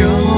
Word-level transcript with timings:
영 0.00 0.31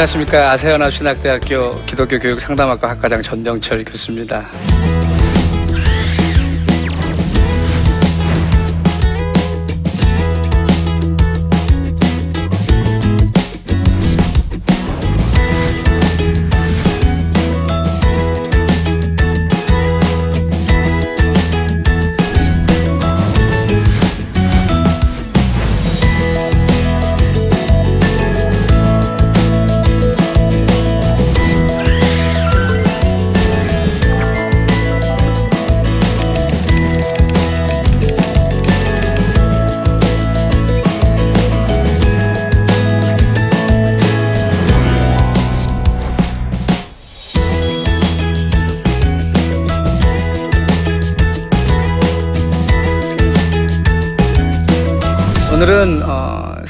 안녕하십니까 0.00 0.52
아세아나 0.52 0.88
신학대학교 0.88 1.84
기독교 1.84 2.18
교육 2.18 2.40
상담학과 2.40 2.88
학과장 2.88 3.20
전병철 3.20 3.84
교수입니다. 3.84 4.46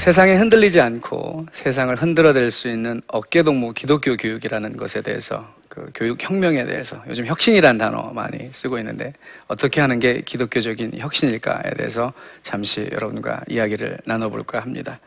세상에 0.01 0.33
흔들리지 0.33 0.81
않고 0.81 1.45
세상을 1.51 1.95
흔들어댈 1.95 2.49
수 2.49 2.67
있는 2.67 3.03
어깨동무 3.05 3.73
기독교 3.73 4.17
교육이라는 4.17 4.75
것에 4.75 5.03
대해서 5.03 5.47
그 5.69 5.91
교육 5.93 6.17
혁명에 6.19 6.65
대해서 6.65 6.99
요즘 7.07 7.27
혁신이라는 7.27 7.77
단어 7.77 8.11
많이 8.11 8.49
쓰고 8.51 8.79
있는데 8.79 9.13
어떻게 9.47 9.79
하는 9.79 9.99
게 9.99 10.21
기독교적인 10.25 10.97
혁신일까에 10.97 11.75
대해서 11.77 12.13
잠시 12.41 12.89
여러분과 12.91 13.41
이야기를 13.47 13.99
나눠볼까 14.05 14.59
합니다. 14.59 14.99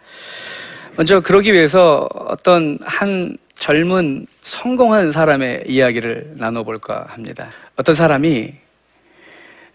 먼저 0.95 1.19
그러기 1.19 1.53
위해서 1.53 2.09
어떤 2.15 2.79
한 2.85 3.37
젊은 3.57 4.27
성공한 4.45 5.11
사람의 5.11 5.65
이야기를 5.67 6.35
나눠볼까 6.37 7.07
합니다. 7.09 7.51
어떤 7.75 7.97
사람이 7.97 8.55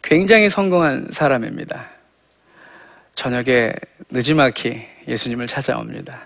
굉장히 0.02 0.48
성공한 0.50 1.08
사람입니다. 1.12 1.99
저녁에 3.20 3.74
늦지막히 4.10 4.82
예수님을 5.06 5.46
찾아옵니다. 5.46 6.22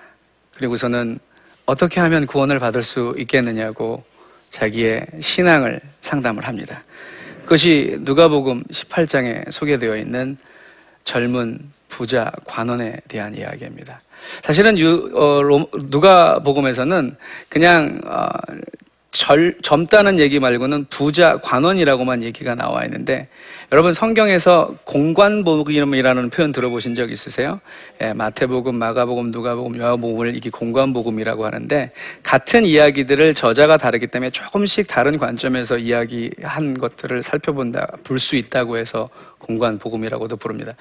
그리고서는 0.54 1.18
어떻게 1.66 2.00
하면 2.00 2.28
구원을 2.28 2.60
받을 2.60 2.84
수 2.84 3.16
있겠느냐고 3.18 4.04
자기의 4.52 5.08
신앙을 5.20 5.80
상담을 6.02 6.48
합니다. 6.48 6.84
그것이 7.46 7.98
누가복음 8.02 8.66
18장에 8.66 9.50
소개되어 9.50 9.98
있는 9.98 10.38
젊은 11.04 11.58
부자 11.90 12.32
관원에 12.46 12.98
대한 13.08 13.34
이야기입니다. 13.34 14.00
사실은 14.44 14.78
유, 14.78 15.10
어, 15.16 15.42
누가복음에서는 15.90 17.16
그냥 17.50 18.02
어, 18.06 18.30
절, 19.12 19.56
젊다는 19.64 20.20
얘기 20.20 20.40
말고는 20.40 20.86
부자 20.92 21.38
관원이라고만 21.38 22.22
얘기가 22.22 22.54
나와 22.54 22.84
있는데 22.86 23.30
여러분 23.74 23.92
성경에서 23.92 24.76
공관복음이라는 24.84 26.30
표현 26.30 26.52
들어보신 26.52 26.94
적 26.94 27.10
있으세요? 27.10 27.60
예, 28.02 28.14
마태복음, 28.14 28.76
마가복음, 28.76 29.32
누가복음, 29.32 29.80
요한복음을 29.80 30.36
이게 30.36 30.52
공관복음이라고 30.52 31.44
하는데 31.44 31.92
같은 32.22 32.66
이야기들을 32.66 33.34
저자가 33.34 33.78
다르기 33.78 34.06
때문에 34.06 34.30
조금씩 34.30 34.86
다른 34.86 35.18
관점에서 35.18 35.80
이야기한 35.80 36.78
것들을 36.78 37.24
살펴본다 37.24 37.88
볼 38.04 38.20
수 38.20 38.36
있다고 38.36 38.78
해서 38.78 39.10
공관복음이라고도 39.40 40.38
부릅니다. 40.38 40.74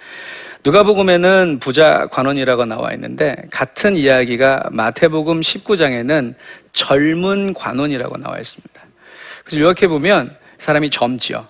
누가복음에는 0.62 1.60
부자 1.60 2.08
관원이라고 2.08 2.66
나와 2.66 2.92
있는데 2.92 3.36
같은 3.50 3.96
이야기가 3.96 4.68
마태복음 4.70 5.40
19장에는 5.40 6.34
젊은 6.74 7.54
관원이라고 7.54 8.18
나와 8.18 8.38
있습니다. 8.38 8.82
그래서 9.44 9.60
요약해 9.60 9.88
보면 9.88 10.36
사람이 10.58 10.90
젊지요. 10.90 11.46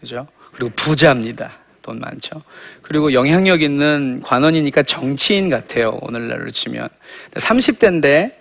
그죠? 0.00 0.26
그리고 0.60 0.74
부자입니다. 0.76 1.52
돈 1.80 1.98
많죠. 2.00 2.42
그리고 2.82 3.14
영향력 3.14 3.62
있는 3.62 4.20
관원이니까 4.22 4.82
정치인 4.82 5.48
같아요. 5.48 5.98
오늘날로 6.02 6.50
치면. 6.50 6.86
30대인데 7.32 8.34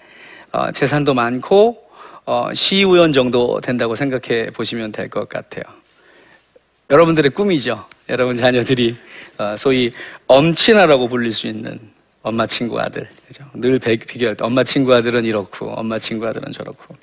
어, 0.52 0.69
재산도 0.74 1.13
많고 1.13 1.81
어, 2.25 2.50
시의원 2.53 3.13
정도 3.13 3.62
된다고 3.62 3.96
생각해 3.96 4.52
보시면 4.52 4.91
될 4.91 5.07
것 5.09 5.30
같아요. 5.30 5.63
여러분들의 6.90 7.31
꿈이죠. 7.31 7.85
여러분 8.09 8.36
자녀들이 8.36 8.97
어, 9.38 9.56
소위 9.57 9.91
엄친아라고 10.28 11.07
불릴 11.07 11.31
수 11.31 11.47
있는 11.47 11.80
엄마 12.22 12.46
친구 12.46 12.81
아들. 12.81 13.07
그죠? 13.30 13.46
늘 13.53 13.80
비교할 13.80 14.36
때 14.36 14.44
엄마 14.44 14.66
친구 14.66 14.94
아들은 14.94 15.24
이렇고 15.24 15.69
엄마 15.72 15.97
친구 15.97 16.28
아들은 16.28 16.51
저렇고. 16.51 16.96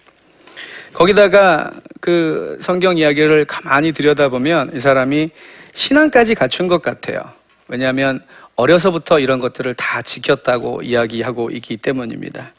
거기다가 0.97 1.73
그 2.01 2.57
성경 2.59 2.97
이야기를 2.97 3.45
가만히 3.45 3.93
들여다보면 3.93 4.71
이 4.75 4.81
사람이 4.81 5.29
신앙까지 5.75 6.35
갖춘 6.35 6.69
것 6.69 6.81
같아요. 6.81 7.21
왜냐하면 7.69 8.23
어려서부터 8.55 9.21
이런 9.21 9.39
것들을 9.39 9.75
다 9.75 10.01
지켰다고 10.01 10.81
이야기하고 10.81 11.51
있기 11.51 11.77
때문입니다. 11.77 12.55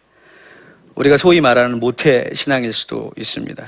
우리가 0.93 1.17
소위 1.17 1.41
말하는 1.41 1.79
모태 1.79 2.29
신앙일 2.33 2.73
수도 2.73 3.11
있습니다. 3.17 3.67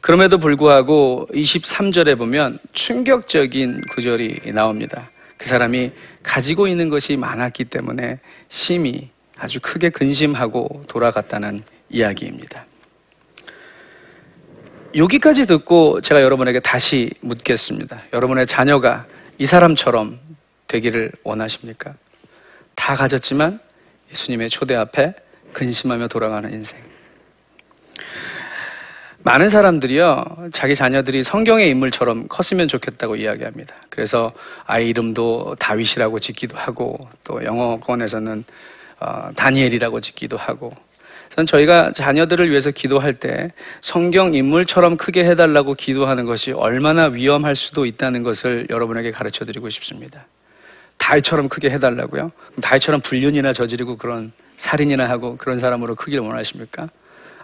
그럼에도 0.00 0.38
불구하고 0.38 1.28
23절에 1.32 2.18
보면 2.18 2.58
충격적인 2.72 3.82
구절이 3.92 4.40
나옵니다. 4.54 5.08
그 5.36 5.46
사람이 5.46 5.92
가지고 6.24 6.66
있는 6.66 6.88
것이 6.88 7.16
많았기 7.16 7.66
때문에 7.66 8.18
심히 8.48 9.10
아주 9.38 9.60
크게 9.60 9.90
근심하고 9.90 10.82
돌아갔다는 10.88 11.60
이야기입니다. 11.90 12.66
여기까지 14.96 15.46
듣고 15.46 16.00
제가 16.00 16.22
여러분에게 16.22 16.60
다시 16.60 17.10
묻겠습니다. 17.20 18.00
여러분의 18.12 18.46
자녀가 18.46 19.06
이 19.38 19.46
사람처럼 19.46 20.20
되기를 20.68 21.10
원하십니까? 21.24 21.94
다 22.76 22.94
가졌지만 22.94 23.58
예수님의 24.12 24.50
초대 24.50 24.76
앞에 24.76 25.14
근심하며 25.52 26.08
돌아가는 26.08 26.52
인생. 26.52 26.80
많은 29.24 29.48
사람들이요, 29.48 30.50
자기 30.52 30.74
자녀들이 30.74 31.22
성경의 31.22 31.70
인물처럼 31.70 32.28
컸으면 32.28 32.68
좋겠다고 32.68 33.16
이야기합니다. 33.16 33.74
그래서 33.88 34.32
아이 34.64 34.90
이름도 34.90 35.56
다윗이라고 35.58 36.18
짓기도 36.18 36.58
하고, 36.58 37.08
또 37.24 37.42
영어권에서는 37.42 38.44
어, 39.00 39.30
다니엘이라고 39.34 40.00
짓기도 40.00 40.36
하고, 40.36 40.74
저는 41.34 41.46
저희가 41.46 41.92
자녀들을 41.92 42.48
위해서 42.48 42.70
기도할 42.70 43.14
때 43.14 43.50
성경 43.80 44.34
인물처럼 44.34 44.96
크게 44.96 45.24
해달라고 45.24 45.74
기도하는 45.74 46.26
것이 46.26 46.52
얼마나 46.52 47.06
위험할 47.06 47.56
수도 47.56 47.86
있다는 47.86 48.22
것을 48.22 48.68
여러분에게 48.70 49.10
가르쳐 49.10 49.44
드리고 49.44 49.68
싶습니다. 49.70 50.26
다윗처럼 50.98 51.48
크게 51.48 51.70
해달라고요? 51.70 52.30
다윗처럼 52.62 53.00
불륜이나 53.00 53.52
저지르고 53.52 53.96
그런 53.96 54.30
살인이나 54.56 55.08
하고 55.08 55.36
그런 55.36 55.58
사람으로 55.58 55.96
크기를 55.96 56.22
원하십니까? 56.22 56.88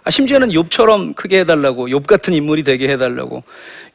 아, 0.03 0.09
심지어는 0.09 0.49
욥처럼 0.49 1.13
크게 1.13 1.41
해달라고 1.41 1.89
욥 1.89 2.07
같은 2.07 2.33
인물이 2.33 2.63
되게 2.63 2.87
해달라고 2.87 3.43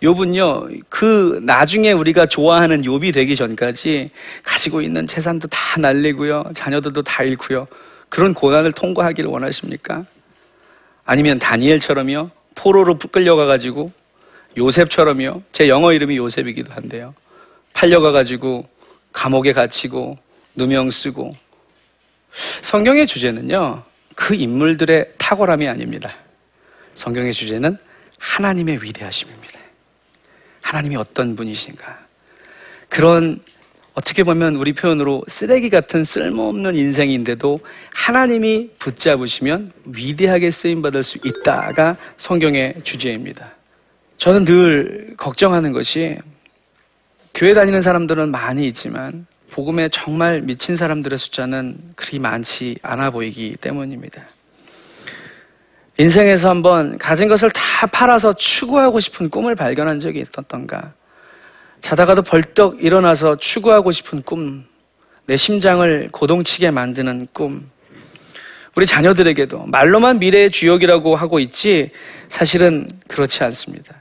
욥은요 0.03 0.83
그 0.89 1.41
나중에 1.43 1.91
우리가 1.93 2.27
좋아하는 2.27 2.83
욥이 2.83 3.13
되기 3.13 3.35
전까지 3.35 4.11
가지고 4.45 4.83
있는 4.83 5.09
재산도 5.09 5.49
다 5.49 5.81
날리고요 5.81 6.45
자녀들도 6.55 7.03
다 7.03 7.25
잃고요 7.25 7.67
그런 8.09 8.35
고난을 8.35 8.73
통과하기를 8.73 9.31
원하십니까? 9.31 10.05
아니면 11.05 11.39
다니엘처럼요 11.39 12.31
포로로 12.55 12.99
끌려가가지고 12.99 13.93
요셉처럼요 14.57 15.43
제 15.53 15.69
영어 15.69 15.93
이름이 15.93 16.17
요셉이기도 16.17 16.73
한데요 16.73 17.15
팔려가가지고 17.75 18.69
감옥에 19.13 19.53
갇히고 19.53 20.19
누명 20.55 20.91
쓰고 20.91 21.33
성경의 22.63 23.07
주제는요 23.07 23.83
그 24.17 24.35
인물들의 24.35 25.13
탁월함이 25.19 25.69
아닙니다. 25.69 26.13
성경의 26.95 27.33
주제는 27.33 27.77
하나님의 28.19 28.83
위대하심입니다. 28.83 29.61
하나님이 30.63 30.97
어떤 30.97 31.37
분이신가. 31.37 31.99
그런 32.89 33.43
어떻게 33.97 34.25
보면 34.25 34.57
우리 34.57 34.75
표현으로 34.75 35.25
쓰레기 35.27 35.71
같은 35.71 36.05
쓸모없는 36.05 36.75
인생인데도 36.75 37.61
하나님이 37.95 38.69
붙잡으시면 38.79 39.73
위대하게 39.87 40.51
쓰임받을 40.51 41.03
수 41.03 41.19
있다가 41.25 41.97
성경의 42.19 42.75
주제입니다. 42.85 43.53
저는 44.19 44.45
늘 44.45 45.15
걱정하는 45.17 45.73
것이 45.73 46.19
교회 47.35 47.55
다니는 47.55 47.81
사람들은 47.81 48.31
많이 48.31 48.67
있지만 48.67 49.27
복음에 49.51 49.89
정말 49.89 50.43
미친 50.43 50.77
사람들의 50.77 51.17
숫자는 51.17 51.79
그리 51.95 52.19
많지 52.19 52.77
않아 52.83 53.11
보이기 53.11 53.57
때문입니다. 53.59 54.23
인생에서 55.97 56.51
한번 56.51 56.99
가진 56.99 57.29
것을 57.29 57.51
다 57.51 57.87
팔아서 57.87 58.35
추구하고 58.35 59.01
싶은 59.01 59.31
꿈을 59.31 59.55
발견한 59.55 60.01
적이 60.01 60.21
있었던가? 60.21 60.93
자다가도 61.87 62.23
벌떡 62.23 62.83
일어나서 62.83 63.37
추구하고 63.37 63.93
싶은 63.93 64.23
꿈, 64.23 64.65
내 65.27 65.37
심장을 65.37 66.09
고동치게 66.11 66.73
만드는 66.73 67.29
꿈. 67.33 67.71
우리 68.75 68.87
자녀들에게도 68.87 69.67
말로만 69.67 70.19
미래의 70.19 70.51
주역이라고 70.51 71.15
하고 71.15 71.39
있지 71.39 71.93
사실은 72.27 72.89
그렇지 73.07 73.45
않습니다. 73.45 73.95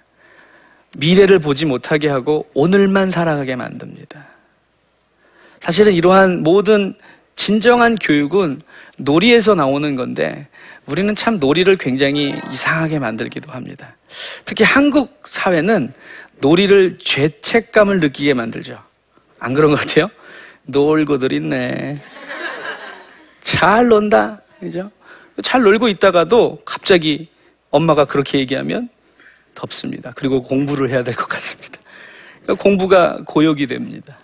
미래를 0.98 1.38
보지 1.38 1.68
못하게 1.68 2.08
하고 2.08 2.50
오늘만 2.56 3.12
살아가게 3.12 3.56
만듭니다. 3.56 4.30
사실은 5.60 5.94
이러한 5.94 6.42
모든 6.42 6.96
진정한 7.36 7.98
교육은 7.98 8.64
놀이에서 8.98 9.54
나오는 9.54 9.96
건데 9.96 10.48
우리는 10.88 11.14
참 11.14 11.40
놀이를 11.40 11.78
굉장히 11.78 12.34
이상하게 12.52 12.98
만들기도 12.98 13.52
합니다. 13.52 13.96
특히 14.44 14.64
한국 14.64 15.22
사회는 15.26 15.94
놀이를 16.40 16.98
죄책감을 17.00 18.00
느끼게 18.00 18.34
만들죠. 18.34 18.82
안 19.40 19.54
그런 19.54 19.72
것 19.74 19.80
같아요? 19.80 20.10
놀고들 20.64 21.32
있네. 21.34 22.02
잘 23.42 23.88
논다. 23.88 24.42
그죠? 24.60 24.92
잘 25.44 25.62
놀고 25.62 25.88
있다가도 25.90 26.60
갑자기 26.66 27.30
엄마가 27.70 28.06
그렇게 28.06 28.40
얘기하면 28.40 28.90
덥습니다. 29.54 30.12
그리고 30.16 30.42
공부를 30.42 30.90
해야 30.90 31.04
될 31.04 31.14
것 31.14 31.28
같습니다. 31.28 31.80
그러니까 32.44 32.62
공부가 32.64 33.18
고역이 33.26 33.68
됩니다. 33.68 34.18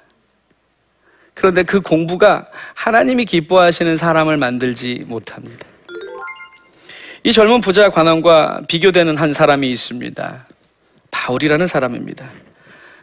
그런데 1.34 1.64
그 1.64 1.82
공부가 1.82 2.48
하나님이 2.76 3.26
기뻐하시는 3.26 3.96
사람을 3.96 4.38
만들지 4.38 5.04
못합니다. 5.08 5.66
이 7.24 7.32
젊은 7.32 7.62
부자 7.62 7.90
관원과 7.90 8.64
비교되는 8.68 9.18
한 9.18 9.32
사람이 9.34 9.70
있습니다. 9.70 10.46
바울이라는 11.12 11.68
사람입니다. 11.68 12.30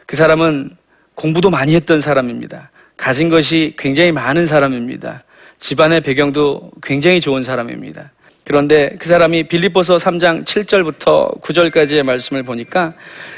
그 0.05 0.15
사람은 0.15 0.75
공부도 1.15 1.49
많이 1.49 1.75
했던 1.75 1.99
사람입니다. 1.99 2.71
가진 2.97 3.29
것이 3.29 3.75
굉장히 3.77 4.11
많은 4.11 4.45
사람입니다. 4.45 5.23
집안의 5.57 6.01
배경도 6.01 6.71
굉장히 6.81 7.21
좋은 7.21 7.43
사람입니다. 7.43 8.11
그런데 8.43 8.95
그 8.97 9.07
사람이 9.07 9.43
빌립보서 9.43 9.97
3장 9.97 10.43
7절부터 10.43 11.39
9절까지의 11.41 12.03
말씀을 12.03 12.41
보니까 12.43 12.95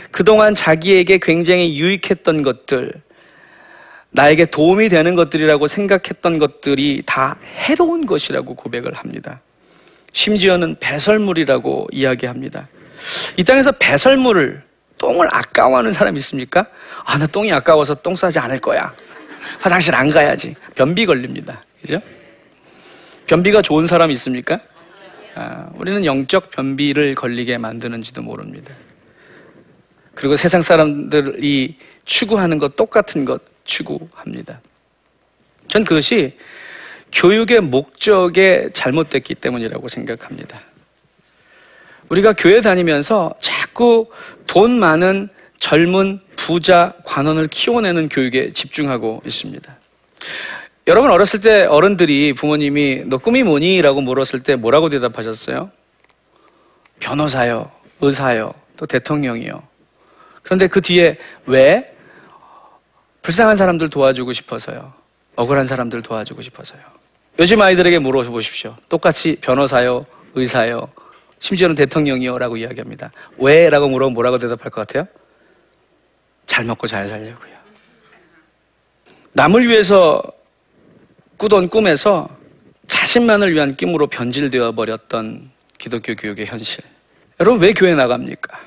그동안 0.09 0.53
자기에게 0.53 1.19
굉장히 1.21 1.77
유익했던 1.77 2.44
것들, 2.44 2.94
나에게 4.12 4.45
도움이 4.45 4.89
되는 4.89 5.15
것들이라고 5.15 5.68
생각했던 5.68 6.38
것들이 6.38 7.03
다 7.06 7.38
해로운 7.56 8.06
것이라고 8.06 8.56
고백을 8.56 8.94
합니다. 8.94 9.41
심지어는 10.13 10.75
배설물이라고 10.79 11.88
이야기합니다. 11.91 12.68
이 13.38 13.44
땅에서 13.44 13.71
배설물을 13.74 14.63
똥을 14.98 15.27
아까워하는 15.31 15.94
사람 15.94 16.15
있습니까? 16.18 16.68
아, 17.06 17.18
나 17.18 17.25
똥이 17.25 17.51
아까워서 17.51 17.95
똥 17.95 18.15
싸지 18.15 18.39
않을 18.39 18.59
거야. 18.59 18.94
화장실 19.59 19.95
안 19.95 20.12
가야지. 20.12 20.56
변비 20.75 21.06
걸립니다. 21.06 21.63
그죠? 21.81 22.00
변비가 23.25 23.62
좋은 23.62 23.86
사람 23.86 24.12
있습니까? 24.12 24.59
아, 25.36 25.69
우리는 25.75 26.06
영적 26.06 26.51
변비를 26.51 27.15
걸리게 27.15 27.57
만드는지도 27.57 28.21
모릅니다. 28.21 28.74
그리고 30.13 30.36
세상 30.36 30.62
사람들이 30.62 31.77
추구하는 32.06 32.57
것 32.57 32.75
똑같은 32.75 33.25
것 33.25 33.42
추구합니다. 33.63 34.59
전 35.68 35.83
그것이 35.83 36.38
교육의 37.12 37.62
목적에 37.62 38.69
잘못됐기 38.74 39.36
때문이라고 39.36 39.88
생각합니다. 39.88 40.62
우리가 42.12 42.34
교회 42.34 42.60
다니면서 42.60 43.34
자꾸 43.40 44.08
돈 44.46 44.80
많은 44.80 45.30
젊은 45.60 46.19
부자 46.36 46.94
관원을 47.06 47.48
키워내는 47.48 48.10
교육에 48.10 48.52
집중하고 48.52 49.22
있습니다. 49.25 49.78
여러분 50.88 51.10
어렸을 51.10 51.40
때 51.40 51.63
어른들이 51.63 52.34
부모님이 52.34 53.04
너 53.06 53.18
꿈이 53.18 53.44
뭐니? 53.44 53.81
라고 53.81 54.02
물었을 54.02 54.42
때 54.42 54.56
뭐라고 54.56 54.90
대답하셨어요? 54.90 55.72
변호사요, 57.00 57.72
의사요, 58.02 58.54
또 58.75 58.86
대통령이요. 58.86 59.64
그런데 60.44 60.68
그 60.68 60.81
뒤에 60.81 61.18
왜? 61.46 61.96
불쌍한 63.22 63.56
사람들 63.56 63.90
도와주고 63.90 64.34
싶어서요. 64.34 64.94
억울한 65.38 65.66
사람들 65.66 66.02
도와주고 66.02 66.42
싶어서요. 66.42 66.81
요즘 67.40 67.62
아이들에게 67.62 68.00
물어보십시오. 68.00 68.75
똑같이 68.90 69.38
변호사요, 69.40 70.06
의사요, 70.36 70.90
심지어는 71.42 71.76
대통령이요 71.76 72.38
라고 72.38 72.56
이야기합니다. 72.56 73.12
왜? 73.38 73.70
라고 73.70 73.90
물어보면 73.90 74.14
뭐라고 74.14 74.38
대답할 74.38 74.70
것 74.70 74.88
같아요? 74.88 75.08
잘 76.46 76.64
먹고 76.64 76.86
잘 76.86 77.08
살려고요. 77.08 77.52
남을 79.34 79.68
위해서 79.68 80.22
꾸던 81.38 81.69
꿈에서 81.69 82.30
자신만을 82.86 83.54
위한 83.54 83.76
꿈으로 83.76 84.06
변질되어 84.07 84.74
버렸던 84.74 85.50
기독교 85.80 86.16
교육의 86.16 86.45
현실. 86.45 86.83
여러분 87.40 87.60
왜 87.60 87.74
교회 87.74 87.95
나갑니까? 87.95 88.60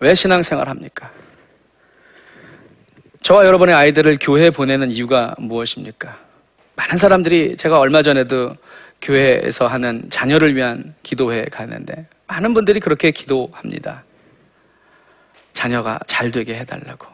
왜 0.00 0.14
신앙생활 0.14 0.66
합니까? 0.66 1.10
저와 3.20 3.44
여러분의 3.44 3.74
아이들을 3.74 4.18
교회에 4.18 4.48
보내는 4.48 4.90
이유가 4.90 5.34
무엇입니까? 5.36 6.16
많은 6.76 6.96
사람들이 6.96 7.56
제가 7.58 7.78
얼마 7.78 8.00
전에도 8.00 8.54
교회에서 9.00 9.66
하는 9.66 10.02
자녀를 10.10 10.56
위한 10.56 10.94
기도회에 11.02 11.46
가는데 11.46 12.06
많은 12.26 12.54
분들이 12.54 12.80
그렇게 12.80 13.10
기도합니다. 13.10 14.04
자녀가 15.52 15.98
잘 16.06 16.30
되게 16.30 16.54
해달라고. 16.54 17.06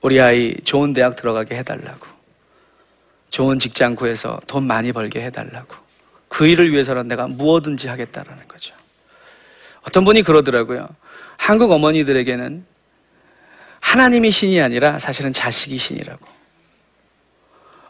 우리 0.00 0.20
아이 0.20 0.54
좋은 0.64 0.92
대학 0.92 1.16
들어가게 1.16 1.56
해달라고. 1.56 2.06
좋은 3.30 3.58
직장 3.58 3.94
구해서 3.94 4.40
돈 4.46 4.66
많이 4.66 4.92
벌게 4.92 5.22
해달라고. 5.22 5.76
그 6.28 6.46
일을 6.46 6.72
위해서는 6.72 7.08
내가 7.08 7.26
무엇든지 7.26 7.88
하겠다라는 7.88 8.46
거죠. 8.48 8.74
어떤 9.82 10.04
분이 10.04 10.22
그러더라고요. 10.22 10.88
한국 11.36 11.72
어머니들에게는 11.72 12.64
하나님이 13.80 14.30
신이 14.30 14.60
아니라 14.60 14.98
사실은 14.98 15.32
자식이 15.32 15.78
신이라고. 15.78 16.37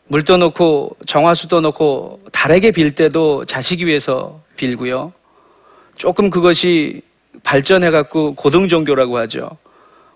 물 0.08 0.24
떠놓고 0.24 0.96
정화수 1.06 1.48
떠놓고 1.48 2.22
달에게 2.32 2.70
빌 2.70 2.94
때도 2.94 3.44
자식이 3.44 3.86
위해서 3.86 4.40
빌고요. 4.56 5.12
조금 5.96 6.30
그것이 6.30 7.02
발전해 7.42 7.90
갖고 7.90 8.34
고등 8.34 8.68
종교라고 8.68 9.18
하죠. 9.18 9.50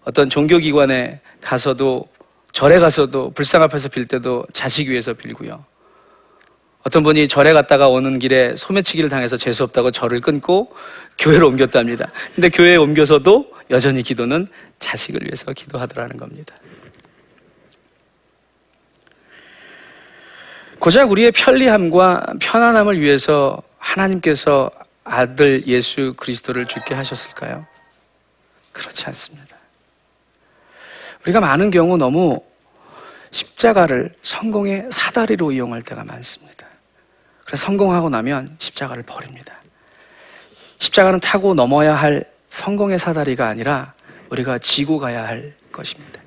어떤 0.04 0.30
종교 0.30 0.58
기관에 0.58 1.20
가서도 1.40 2.08
절에 2.52 2.78
가서도 2.78 3.30
불상 3.30 3.62
앞에서 3.62 3.88
빌 3.88 4.06
때도 4.06 4.46
자식 4.52 4.88
위해서 4.88 5.12
빌고요. 5.12 5.64
어떤 6.84 7.02
분이 7.02 7.28
절에 7.28 7.52
갔다가 7.52 7.88
오는 7.88 8.18
길에 8.18 8.56
소매치기를 8.56 9.08
당해서 9.08 9.36
재수 9.36 9.62
없다고 9.62 9.90
절을 9.90 10.20
끊고 10.20 10.72
교회로 11.18 11.48
옮겼답니다. 11.48 12.10
근데 12.34 12.48
교회에 12.48 12.76
옮겨서도 12.76 13.52
여전히 13.70 14.02
기도는 14.02 14.48
자식을 14.80 15.22
위해서 15.22 15.52
기도하더라는 15.52 16.16
겁니다. 16.16 16.54
고작 20.82 21.12
우리의 21.12 21.30
편리함과 21.30 22.34
편안함을 22.40 23.00
위해서 23.00 23.62
하나님께서 23.78 24.68
아들 25.04 25.64
예수 25.68 26.12
그리스도를 26.16 26.66
죽게 26.66 26.92
하셨을까요? 26.96 27.64
그렇지 28.72 29.06
않습니다. 29.06 29.56
우리가 31.22 31.38
많은 31.38 31.70
경우 31.70 31.96
너무 31.96 32.42
십자가를 33.30 34.12
성공의 34.24 34.88
사다리로 34.90 35.52
이용할 35.52 35.82
때가 35.82 36.02
많습니다. 36.02 36.66
그래서 37.46 37.64
성공하고 37.64 38.08
나면 38.08 38.48
십자가를 38.58 39.04
버립니다. 39.04 39.54
십자가는 40.80 41.20
타고 41.20 41.54
넘어야 41.54 41.94
할 41.94 42.24
성공의 42.50 42.98
사다리가 42.98 43.46
아니라 43.46 43.94
우리가 44.30 44.58
지고 44.58 44.98
가야 44.98 45.28
할 45.28 45.54
것입니다. 45.70 46.21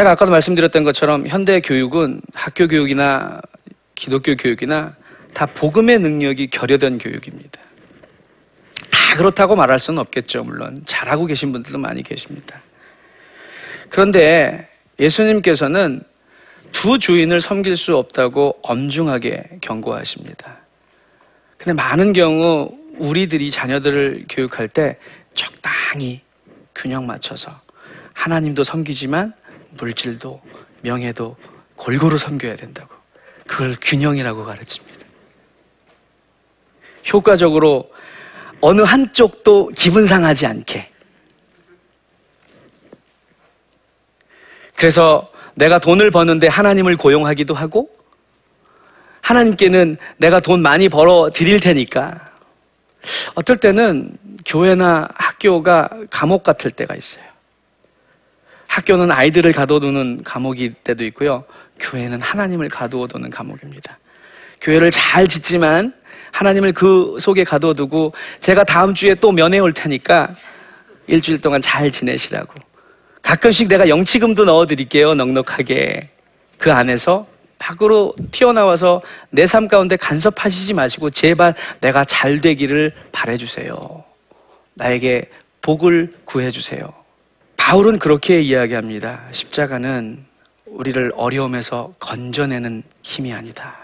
제가 0.00 0.12
아까도 0.12 0.30
말씀드렸던 0.30 0.82
것처럼 0.82 1.26
현대 1.26 1.60
교육은 1.60 2.22
학교 2.32 2.68
교육이나 2.68 3.42
기독교 3.94 4.34
교육이나 4.34 4.96
다 5.34 5.44
복음의 5.44 5.98
능력이 5.98 6.48
결여된 6.48 6.96
교육입니다. 6.96 7.60
다 8.90 9.16
그렇다고 9.18 9.56
말할 9.56 9.78
수는 9.78 9.98
없겠죠, 9.98 10.44
물론. 10.44 10.78
잘하고 10.86 11.26
계신 11.26 11.52
분들도 11.52 11.76
많이 11.76 12.02
계십니다. 12.02 12.62
그런데 13.90 14.70
예수님께서는 14.98 16.02
두 16.72 16.98
주인을 16.98 17.42
섬길 17.42 17.76
수 17.76 17.98
없다고 17.98 18.60
엄중하게 18.62 19.58
경고하십니다. 19.60 20.60
근데 21.58 21.74
많은 21.74 22.14
경우 22.14 22.70
우리들이 22.96 23.50
자녀들을 23.50 24.24
교육할 24.30 24.66
때 24.66 24.96
적당히 25.34 26.22
균형 26.74 27.06
맞춰서 27.06 27.60
하나님도 28.14 28.64
섬기지만 28.64 29.34
물질도 29.70 30.40
명예도 30.82 31.36
골고루 31.76 32.18
섬겨야 32.18 32.56
된다고. 32.56 32.94
그걸 33.46 33.76
균형이라고 33.80 34.44
가르칩니다. 34.44 35.06
효과적으로 37.12 37.90
어느 38.60 38.82
한쪽도 38.82 39.72
기분 39.74 40.06
상하지 40.06 40.46
않게. 40.46 40.88
그래서 44.76 45.30
내가 45.54 45.78
돈을 45.78 46.10
버는데 46.10 46.48
하나님을 46.48 46.96
고용하기도 46.96 47.54
하고 47.54 47.90
하나님께는 49.20 49.96
내가 50.16 50.40
돈 50.40 50.62
많이 50.62 50.88
벌어 50.88 51.30
드릴 51.32 51.60
테니까 51.60 52.30
어떨 53.34 53.56
때는 53.56 54.16
교회나 54.46 55.08
학교가 55.14 55.90
감옥 56.10 56.42
같을 56.42 56.70
때가 56.70 56.94
있어요. 56.94 57.29
학교는 58.70 59.10
아이들을 59.10 59.52
가둬두는 59.52 60.22
감옥일 60.22 60.74
때도 60.84 61.04
있고요. 61.06 61.44
교회는 61.80 62.20
하나님을 62.20 62.68
가두어두는 62.68 63.28
감옥입니다. 63.30 63.98
교회를 64.60 64.92
잘 64.92 65.26
짓지만 65.26 65.92
하나님을 66.30 66.72
그 66.72 67.16
속에 67.18 67.42
가둬두고 67.42 68.12
제가 68.38 68.62
다음 68.62 68.94
주에 68.94 69.16
또 69.16 69.32
면회 69.32 69.58
올 69.58 69.72
테니까 69.72 70.36
일주일 71.08 71.40
동안 71.40 71.60
잘 71.60 71.90
지내시라고. 71.90 72.54
가끔씩 73.22 73.66
내가 73.66 73.88
영치금도 73.88 74.44
넣어드릴게요. 74.44 75.14
넉넉하게. 75.14 76.08
그 76.58 76.70
안에서 76.72 77.26
밖으로 77.58 78.14
튀어나와서 78.30 79.02
내 79.30 79.46
삶 79.46 79.66
가운데 79.66 79.96
간섭하시지 79.96 80.74
마시고 80.74 81.10
제발 81.10 81.54
내가 81.80 82.04
잘 82.04 82.40
되기를 82.40 82.92
바래주세요. 83.10 84.04
나에게 84.74 85.28
복을 85.60 86.12
구해주세요. 86.24 86.99
바울은 87.70 88.00
그렇게 88.00 88.40
이야기합니다. 88.40 89.20
십자가는 89.30 90.18
우리를 90.66 91.12
어려움에서 91.14 91.94
건져내는 92.00 92.82
힘이 93.04 93.32
아니다. 93.32 93.76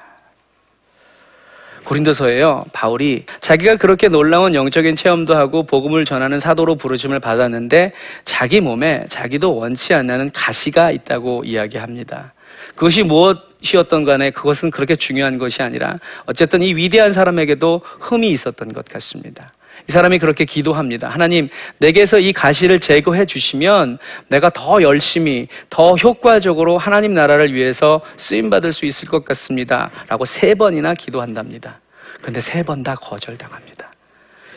고린도서에요. 1.85 2.65
바울이 2.73 3.27
자기가 3.39 3.77
그렇게 3.77 4.09
놀라운 4.09 4.55
영적인 4.55 4.97
체험도 4.97 5.37
하고 5.37 5.63
복음을 5.63 6.05
전하는 6.05 6.41
사도로 6.41 6.75
부르심을 6.75 7.21
받았는데 7.21 7.93
자기 8.25 8.61
몸에 8.61 9.05
자기도 9.09 9.55
원치 9.55 9.95
않는 9.95 10.31
가시가 10.35 10.91
있다고 10.91 11.45
이야기합니다. 11.45 12.33
그것이 12.75 13.05
무엇이었던 13.05 14.03
간에 14.03 14.33
그것은 14.33 14.73
그렇게 14.73 14.97
중요한 14.97 15.39
것이 15.39 15.63
아니라 15.63 16.01
어쨌든 16.25 16.61
이 16.61 16.75
위대한 16.75 17.13
사람에게도 17.13 17.83
흠이 18.01 18.31
있었던 18.31 18.73
것 18.73 18.85
같습니다. 18.87 19.53
이 19.89 19.93
사람이 19.93 20.19
그렇게 20.19 20.45
기도합니다. 20.45 21.09
하나님, 21.09 21.49
내게서 21.79 22.19
이 22.19 22.33
가시를 22.33 22.79
제거해 22.81 23.25
주시면 23.25 23.99
내가 24.29 24.51
더 24.51 24.83
열심히, 24.83 25.47
더 25.71 25.95
효과적으로 25.95 26.77
하나님 26.79 27.15
나라를 27.15 27.55
위해서 27.55 28.01
쓰임받을 28.17 28.73
수 28.73 28.85
있을 28.85 29.09
것 29.09 29.25
같습니다. 29.25 29.91
라고 30.09 30.25
세 30.25 30.55
번이나 30.55 30.95
기도한답니다. 30.95 31.81
근데 32.23 32.41
세 32.41 32.63
번 32.65 32.83
다 32.83 32.95
거절당합니다. 32.97 33.93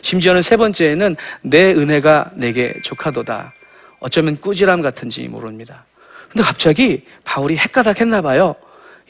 심지어는 0.02 0.42
세 0.42 0.56
번째에는 0.56 1.16
내 1.42 1.72
은혜가 1.72 2.30
내게 2.34 2.74
족하도다. 2.82 3.52
어쩌면 4.00 4.40
꾸지람 4.40 4.80
같은지 4.80 5.28
모릅니다. 5.28 5.84
근데 6.32 6.42
갑자기 6.42 7.04
바울이 7.24 7.56
헷가닥했나 7.56 8.22
봐요. 8.22 8.56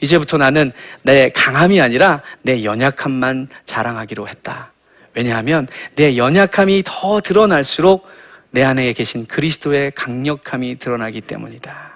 이제부터 0.01 0.37
나는 0.37 0.71
내 1.03 1.29
강함이 1.29 1.79
아니라 1.79 2.21
내 2.41 2.63
연약함만 2.63 3.47
자랑하기로 3.65 4.27
했다. 4.27 4.71
왜냐하면 5.13 5.67
내 5.95 6.17
연약함이 6.17 6.83
더 6.85 7.19
드러날수록 7.21 8.05
내 8.51 8.63
안에 8.63 8.91
계신 8.93 9.25
그리스도의 9.25 9.91
강력함이 9.95 10.77
드러나기 10.77 11.21
때문이다. 11.21 11.91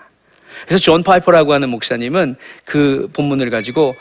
그래서 0.66 0.82
존 0.82 1.04
파이퍼라고 1.04 1.54
하는 1.54 1.70
목사님은 1.70 2.36
그 2.64 3.10
본문을 3.14 3.50
가지고 3.50 3.94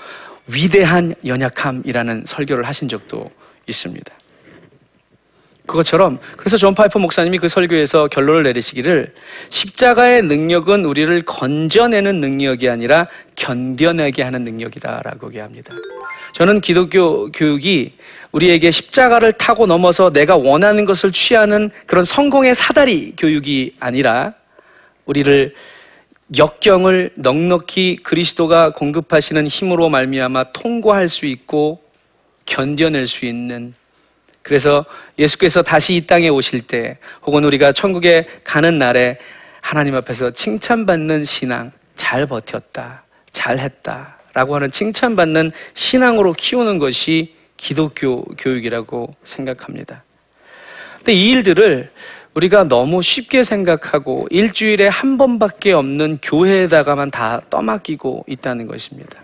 위대한 0.47 1.15
연약함이라는 1.27 2.25
설교를 2.27 2.65
하신 2.65 2.89
적도 2.89 3.31
있습니다. 3.67 4.13
그것처럼 5.67 6.19
그래서 6.37 6.59
존 6.59 6.75
파이퍼 6.75 6.99
목사님이 6.99 7.39
그 7.39 7.49
설교에서 7.49 8.09
결론을 8.09 8.43
내리시기를 8.43 9.15
십자가의 9.49 10.23
능력은 10.23 10.85
우리를 10.85 11.23
건져내는 11.23 12.21
능력이 12.21 12.69
아니라 12.69 13.07
견뎌내게 13.35 14.23
하는 14.23 14.45
능력이다라고 14.45 15.29
얘기합니다. 15.29 15.75
저는 16.35 16.61
기독교 16.61 17.31
교육이 17.33 17.95
우리에게 18.35 18.73
십자가를 18.73 19.33
타고 19.33 19.67
넘어서 19.67 20.11
내가 20.11 20.35
원하는 20.37 20.85
것을 20.85 21.13
취하는 21.13 21.71
그런 21.87 22.03
성공의 22.03 22.55
사다리 22.57 23.15
교육이 23.17 23.75
아니라 23.79 24.35
우리를 25.05 25.55
역경을 26.37 27.11
넉넉히 27.15 27.99
그리스도가 28.03 28.73
공급하시는 28.73 29.47
힘으로 29.47 29.89
말미암아 29.89 30.53
통과할 30.53 31.07
수 31.07 31.27
있고 31.27 31.81
견뎌낼 32.45 33.07
수 33.07 33.25
있는. 33.25 33.73
그래서 34.43 34.85
예수께서 35.17 35.63
다시 35.63 35.95
이 35.95 36.07
땅에 36.07 36.29
오실 36.29 36.63
때 36.63 36.99
혹은 37.23 37.45
우리가 37.45 37.71
천국에 37.71 38.25
가는 38.43 38.79
날에 38.79 39.17
하나님 39.61 39.95
앞에서 39.95 40.33
칭찬받는 40.33 41.25
신앙 41.25 41.71
잘 41.95 42.27
버텼다 42.27 43.05
잘했다 43.31 44.19
라고 44.35 44.57
하는 44.57 44.73
칭찬받는 44.73 45.53
신앙으로 45.75 46.33
키우는 46.33 46.79
것이 46.79 47.34
기독교 47.57 48.25
교육이라고 48.37 49.15
생각합니다. 49.23 50.03
근데 50.99 51.13
이 51.13 51.31
일들을 51.31 51.91
우리가 52.35 52.65
너무 52.65 53.01
쉽게 53.01 53.45
생각하고 53.45 54.27
일주일에 54.31 54.89
한 54.89 55.19
번밖에 55.19 55.73
없는 55.73 56.19
교회에다가만 56.21 57.11
다 57.11 57.41
떠맡기고 57.49 58.25
있다는 58.29 58.67
것입니다. 58.67 59.23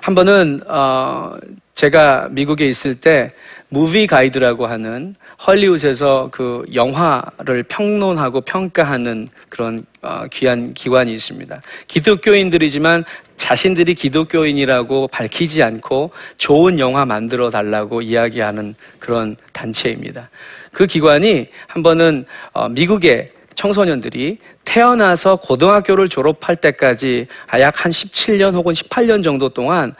한 0.00 0.14
번은 0.14 0.60
어 0.66 1.36
제가 1.74 2.28
미국에 2.30 2.66
있을 2.66 2.94
때 2.94 3.32
무비 3.68 4.06
가이드라고 4.06 4.66
하는 4.66 5.16
헐리우드에서 5.44 6.28
그 6.30 6.64
영화를 6.72 7.64
평론하고 7.64 8.42
평가하는 8.42 9.26
그런 9.48 9.84
어, 10.00 10.24
귀한 10.30 10.72
기관이 10.74 11.12
있습니다. 11.12 11.60
기독교인들이지만 11.88 13.04
자신들이 13.36 13.94
기독교인이라고 13.94 15.08
밝히지 15.08 15.62
않고 15.62 16.10
좋은 16.38 16.78
영화 16.78 17.04
만들어 17.04 17.50
달라고 17.50 18.02
이야기하는 18.02 18.74
그런 18.98 19.36
단체입니다. 19.52 20.30
그 20.72 20.86
기관이 20.86 21.48
한 21.66 21.82
번은 21.82 22.24
어, 22.52 22.68
미국의 22.68 23.30
청소년들이 23.54 24.38
태어나서 24.64 25.36
고등학교를 25.36 26.08
졸업할 26.08 26.56
때까지 26.56 27.26
약 27.60 27.84
한 27.84 27.92
17년 27.92 28.54
혹은 28.54 28.72
18년 28.72 29.22
정도 29.22 29.48
동안 29.48 29.94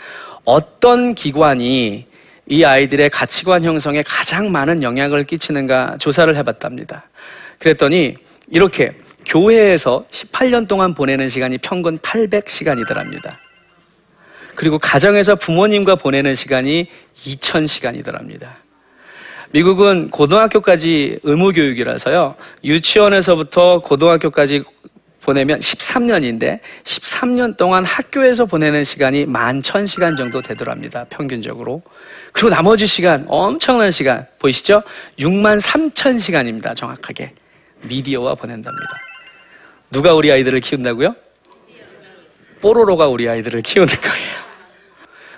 어떤 0.45 1.15
기관이 1.15 2.07
이 2.47 2.65
아이들의 2.65 3.11
가치관 3.11 3.63
형성에 3.63 4.03
가장 4.07 4.53
많은 4.53 4.83
영향을 4.83 5.25
끼치는가 5.25 5.97
조사를 5.99 6.35
해봤답니다. 6.37 7.05
그랬더니 7.59 8.17
이렇게 8.51 8.93
교회에서 9.27 10.05
18년 10.11 10.69
동안 10.69 10.95
보내는 10.95 11.29
시간이 11.29 11.59
평균 11.59 11.99
800시간이더랍니다. 11.99 13.37
그리고 14.55 14.79
가정에서 14.79 15.35
부모님과 15.37 15.97
보내는 15.97 16.35
시간이 16.35 16.89
2000시간이더랍니다. 17.17 18.49
미국은 19.51 20.11
고등학교까지 20.11 21.21
의무교육이라서요, 21.23 22.35
유치원에서부터 22.65 23.81
고등학교까지 23.81 24.65
보내면 25.23 25.59
13년인데 25.59 26.61
13년 26.83 27.57
동안 27.57 27.85
학교에서 27.85 28.47
보내는 28.47 28.85
시간이 28.85 29.27
11,000시간 29.27 30.17
정도 30.17 30.43
되더랍니다. 30.43 31.07
평균적으로. 31.09 31.83
그리고 32.33 32.51
나머지 32.51 32.87
시간, 32.87 33.25
엄청난 33.29 33.91
시간, 33.91 34.27
보이시죠? 34.39 34.83
6만 35.19 35.61
3천 35.61 36.19
시간입니다. 36.19 36.75
정확하게. 36.75 37.33
미디어와 37.83 38.35
보낸답니다. 38.35 39.14
누가 39.95 40.13
우리 40.13 40.33
아이들을 40.33 40.59
키운다고요? 40.59 41.15
뽀로로가 42.61 43.07
우리 43.07 43.29
아이들을 43.29 43.63
키우는 43.63 43.95
거예요. 43.95 44.35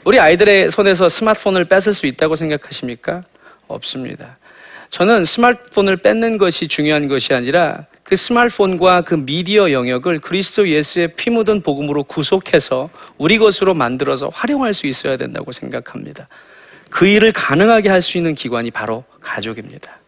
우리 0.04 0.18
아이들의 0.18 0.70
손에서 0.70 1.10
스마트폰을 1.10 1.66
뺏을 1.66 1.92
수 1.92 2.06
있다고 2.06 2.36
생각하십니까? 2.36 3.22
없습니다. 3.68 4.38
저는 4.88 5.24
스마트폰을 5.24 5.98
뺏는 5.98 6.38
것이 6.38 6.68
중요한 6.68 7.06
것이 7.06 7.34
아니라 7.34 7.84
그 8.02 8.16
스마트폰과 8.16 9.02
그 9.02 9.14
미디어 9.14 9.72
영역을 9.72 10.20
그리스도 10.20 10.66
예수의 10.66 11.08
피 11.16 11.28
묻은 11.28 11.60
복음으로 11.60 12.04
구속해서 12.04 12.88
우리 13.18 13.36
것으로 13.36 13.74
만들어서 13.74 14.30
활용할 14.32 14.72
수 14.72 14.86
있어야 14.86 15.18
된다고 15.18 15.52
생각합니다. 15.52 16.28
그 16.88 17.06
일을 17.06 17.32
가능하게 17.32 17.90
할 17.90 18.00
수 18.00 18.16
있는 18.16 18.34
기관이 18.34 18.70
바로 18.70 19.04
가족입니다. 19.20 19.98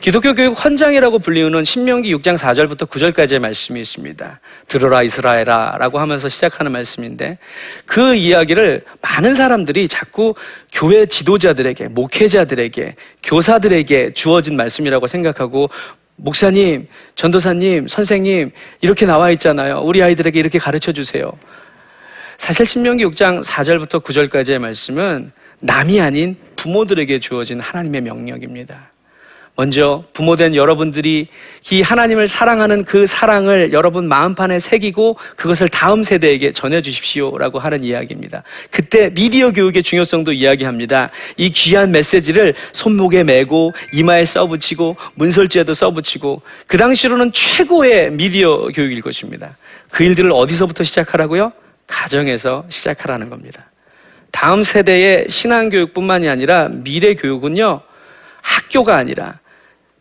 기독교 0.00 0.34
교육 0.34 0.52
헌장이라고 0.52 1.18
불리우는 1.18 1.64
신명기 1.64 2.14
6장 2.16 2.36
4절부터 2.36 2.88
9절까지의 2.88 3.38
말씀이 3.38 3.80
있습니다. 3.80 4.40
들어라 4.66 5.02
이스라엘아 5.02 5.76
라고 5.78 5.98
하면서 5.98 6.28
시작하는 6.28 6.72
말씀인데 6.72 7.38
그 7.86 8.14
이야기를 8.14 8.84
많은 9.00 9.34
사람들이 9.34 9.88
자꾸 9.88 10.34
교회 10.72 11.06
지도자들에게, 11.06 11.88
목회자들에게, 11.88 12.94
교사들에게 13.22 14.14
주어진 14.14 14.56
말씀이라고 14.56 15.06
생각하고 15.06 15.70
목사님, 16.16 16.86
전도사님, 17.14 17.88
선생님 17.88 18.50
이렇게 18.80 19.06
나와 19.06 19.30
있잖아요. 19.30 19.80
우리 19.82 20.02
아이들에게 20.02 20.38
이렇게 20.38 20.58
가르쳐 20.58 20.92
주세요. 20.92 21.32
사실 22.36 22.66
신명기 22.66 23.04
6장 23.06 23.42
4절부터 23.44 24.02
9절까지의 24.02 24.58
말씀은 24.58 25.30
남이 25.60 26.00
아닌 26.00 26.36
부모들에게 26.56 27.18
주어진 27.18 27.60
하나님의 27.60 28.00
명령입니다. 28.00 28.89
먼저 29.56 30.04
부모된 30.14 30.54
여러분들이 30.54 31.26
이 31.70 31.82
하나님을 31.82 32.28
사랑하는 32.28 32.84
그 32.84 33.04
사랑을 33.04 33.72
여러분 33.72 34.08
마음판에 34.08 34.58
새기고 34.58 35.16
그것을 35.36 35.68
다음 35.68 36.02
세대에게 36.02 36.52
전해주십시오라고 36.52 37.58
하는 37.58 37.84
이야기입니다. 37.84 38.42
그때 38.70 39.10
미디어 39.10 39.50
교육의 39.50 39.82
중요성도 39.82 40.32
이야기합니다. 40.32 41.10
이 41.36 41.50
귀한 41.50 41.90
메시지를 41.90 42.54
손목에 42.72 43.22
메고 43.22 43.72
이마에 43.92 44.24
써붙이고 44.24 44.96
문설지에도 45.14 45.74
써붙이고 45.74 46.40
그 46.66 46.78
당시로는 46.78 47.32
최고의 47.32 48.12
미디어 48.12 48.68
교육일 48.68 49.02
것입니다. 49.02 49.56
그 49.90 50.04
일들을 50.04 50.32
어디서부터 50.32 50.84
시작하라고요? 50.84 51.52
가정에서 51.86 52.64
시작하라는 52.68 53.28
겁니다. 53.28 53.66
다음 54.30 54.62
세대의 54.62 55.26
신앙교육뿐만이 55.28 56.28
아니라 56.28 56.68
미래 56.70 57.14
교육은요, 57.14 57.80
학교가 58.42 58.96
아니라 58.96 59.38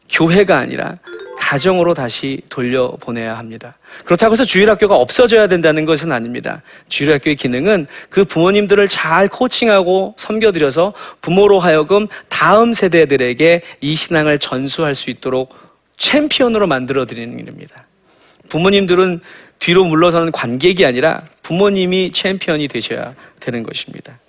교회가 0.09 0.57
아니라 0.57 0.97
가정으로 1.37 1.93
다시 1.93 2.41
돌려보내야 2.49 3.37
합니다. 3.37 3.77
그렇다고 4.05 4.33
해서 4.33 4.43
주일학교가 4.43 4.95
없어져야 4.95 5.47
된다는 5.47 5.85
것은 5.85 6.11
아닙니다. 6.11 6.61
주일학교의 6.89 7.37
기능은 7.37 7.87
그 8.09 8.25
부모님들을 8.25 8.87
잘 8.89 9.27
코칭하고 9.27 10.15
섬겨드려서 10.17 10.93
부모로 11.21 11.59
하여금 11.59 12.07
다음 12.27 12.73
세대들에게 12.73 13.61
이 13.81 13.95
신앙을 13.95 14.37
전수할 14.37 14.93
수 14.93 15.09
있도록 15.09 15.55
챔피언으로 15.97 16.67
만들어드리는 16.67 17.39
일입니다. 17.39 17.85
부모님들은 18.49 19.21
뒤로 19.59 19.85
물러서는 19.85 20.31
관객이 20.31 20.85
아니라 20.85 21.23
부모님이 21.41 22.11
챔피언이 22.11 22.67
되셔야 22.67 23.15
되는 23.39 23.63
것입니다. 23.63 24.19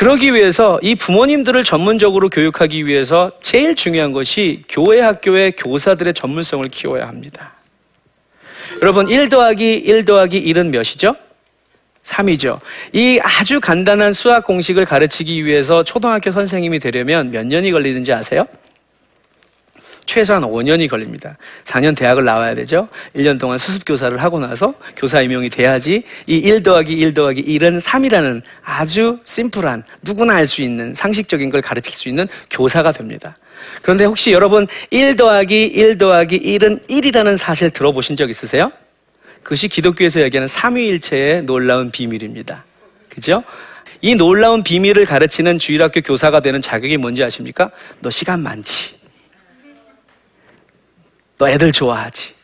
그러기 0.00 0.32
위해서 0.32 0.78
이 0.80 0.94
부모님들을 0.94 1.62
전문적으로 1.62 2.30
교육하기 2.30 2.86
위해서 2.86 3.32
제일 3.42 3.74
중요한 3.74 4.12
것이 4.12 4.62
교회 4.66 4.98
학교의 5.02 5.52
교사들의 5.58 6.14
전문성을 6.14 6.66
키워야 6.70 7.06
합니다. 7.06 7.52
여러분, 8.80 9.10
1 9.10 9.28
더하기 9.28 9.74
1 9.74 10.06
더하기 10.06 10.42
1은 10.42 10.68
몇이죠? 10.68 11.16
3이죠. 12.02 12.60
이 12.94 13.20
아주 13.22 13.60
간단한 13.60 14.14
수학 14.14 14.46
공식을 14.46 14.86
가르치기 14.86 15.44
위해서 15.44 15.82
초등학교 15.82 16.30
선생님이 16.30 16.78
되려면 16.78 17.30
몇 17.30 17.44
년이 17.44 17.70
걸리는지 17.70 18.10
아세요? 18.14 18.46
최소한 20.10 20.42
5년이 20.42 20.88
걸립니다. 20.88 21.36
4년 21.62 21.96
대학을 21.96 22.24
나와야 22.24 22.56
되죠. 22.56 22.88
1년 23.14 23.38
동안 23.38 23.58
수습교사를 23.58 24.20
하고 24.20 24.40
나서 24.40 24.74
교사 24.96 25.22
임용이 25.22 25.50
돼야지 25.50 26.02
이 26.26 26.40
1 26.50 26.64
더하기 26.64 26.92
1 26.92 27.14
더하기 27.14 27.44
1은 27.44 27.80
3이라는 27.80 28.42
아주 28.64 29.20
심플한 29.22 29.84
누구나 30.02 30.34
알 30.34 30.46
수 30.46 30.62
있는 30.62 30.94
상식적인 30.94 31.50
걸 31.50 31.62
가르칠 31.62 31.94
수 31.94 32.08
있는 32.08 32.26
교사가 32.50 32.90
됩니다. 32.90 33.36
그런데 33.82 34.04
혹시 34.04 34.32
여러분 34.32 34.66
1 34.90 35.14
더하기 35.14 35.62
1 35.66 35.96
더하기 35.96 36.40
1은 36.40 36.88
1이라는 36.88 37.36
사실 37.36 37.70
들어보신 37.70 38.16
적 38.16 38.28
있으세요? 38.28 38.72
그것이 39.44 39.68
기독교에서 39.68 40.22
얘기하는 40.22 40.48
삼위일체의 40.48 41.44
놀라운 41.44 41.92
비밀입니다. 41.92 42.64
그죠? 43.08 43.44
이 44.00 44.16
놀라운 44.16 44.64
비밀을 44.64 45.04
가르치는 45.04 45.60
주일학교 45.60 46.00
교사가 46.00 46.40
되는 46.40 46.60
자격이 46.60 46.96
뭔지 46.96 47.22
아십니까? 47.22 47.70
너 48.00 48.10
시간 48.10 48.42
많지. 48.42 48.99
너 51.40 51.48
애들 51.48 51.72
좋아하지. 51.72 52.34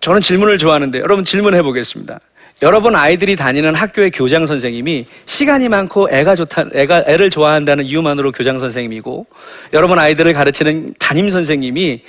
저는 0.00 0.22
질문을 0.22 0.56
좋아하는데 0.56 1.00
여러분 1.00 1.22
질문해 1.22 1.60
보겠습니다. 1.62 2.18
여러분 2.62 2.96
아이들이 2.96 3.36
다니는 3.36 3.74
학교의 3.74 4.10
교장 4.10 4.46
선생님이 4.46 5.04
시간이 5.26 5.68
많고 5.68 6.08
애가 6.10 6.34
좋다, 6.34 6.68
애가 6.72 7.04
애를 7.06 7.28
좋아한다는 7.28 7.84
이유만으로 7.84 8.32
교장 8.32 8.56
선생님이고 8.56 9.26
여러분 9.74 9.98
아이들을 9.98 10.32
가르치는 10.32 10.94
담임 10.98 11.28
선생님이 11.28 12.02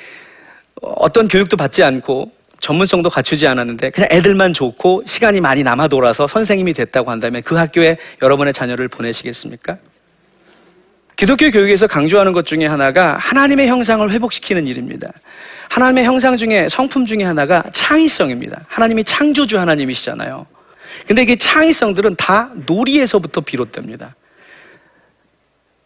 어떤 0.81 1.27
교육도 1.27 1.57
받지 1.57 1.83
않고 1.83 2.31
전문성도 2.61 3.09
갖추지 3.09 3.47
않았는데 3.47 3.89
그냥 3.89 4.07
애들만 4.13 4.53
좋고 4.53 5.03
시간이 5.05 5.41
많이 5.41 5.63
남아 5.63 5.89
돌아서 5.89 6.25
선생님이 6.25 6.71
됐다고 6.71 7.11
한다면 7.11 7.41
그 7.43 7.55
학교에 7.55 7.97
여러분의 8.21 8.53
자녀를 8.53 8.87
보내시겠습니까? 8.87 9.77
기독교 11.17 11.49
교육에서 11.49 11.87
강조하는 11.87 12.31
것 12.31 12.45
중에 12.45 12.67
하나가 12.67 13.17
하나님의 13.17 13.67
형상을 13.67 14.07
회복시키는 14.09 14.67
일입니다. 14.67 15.11
하나님의 15.67 16.05
형상 16.05 16.37
중에 16.37 16.69
성품 16.69 17.07
중에 17.07 17.23
하나가 17.23 17.63
창의성입니다. 17.73 18.65
하나님이 18.67 19.03
창조주 19.03 19.59
하나님이시잖아요. 19.59 20.45
근데 21.07 21.23
이게 21.23 21.35
창의성들은 21.35 22.15
다 22.17 22.51
놀이에서부터 22.67 23.41
비롯됩니다. 23.41 24.15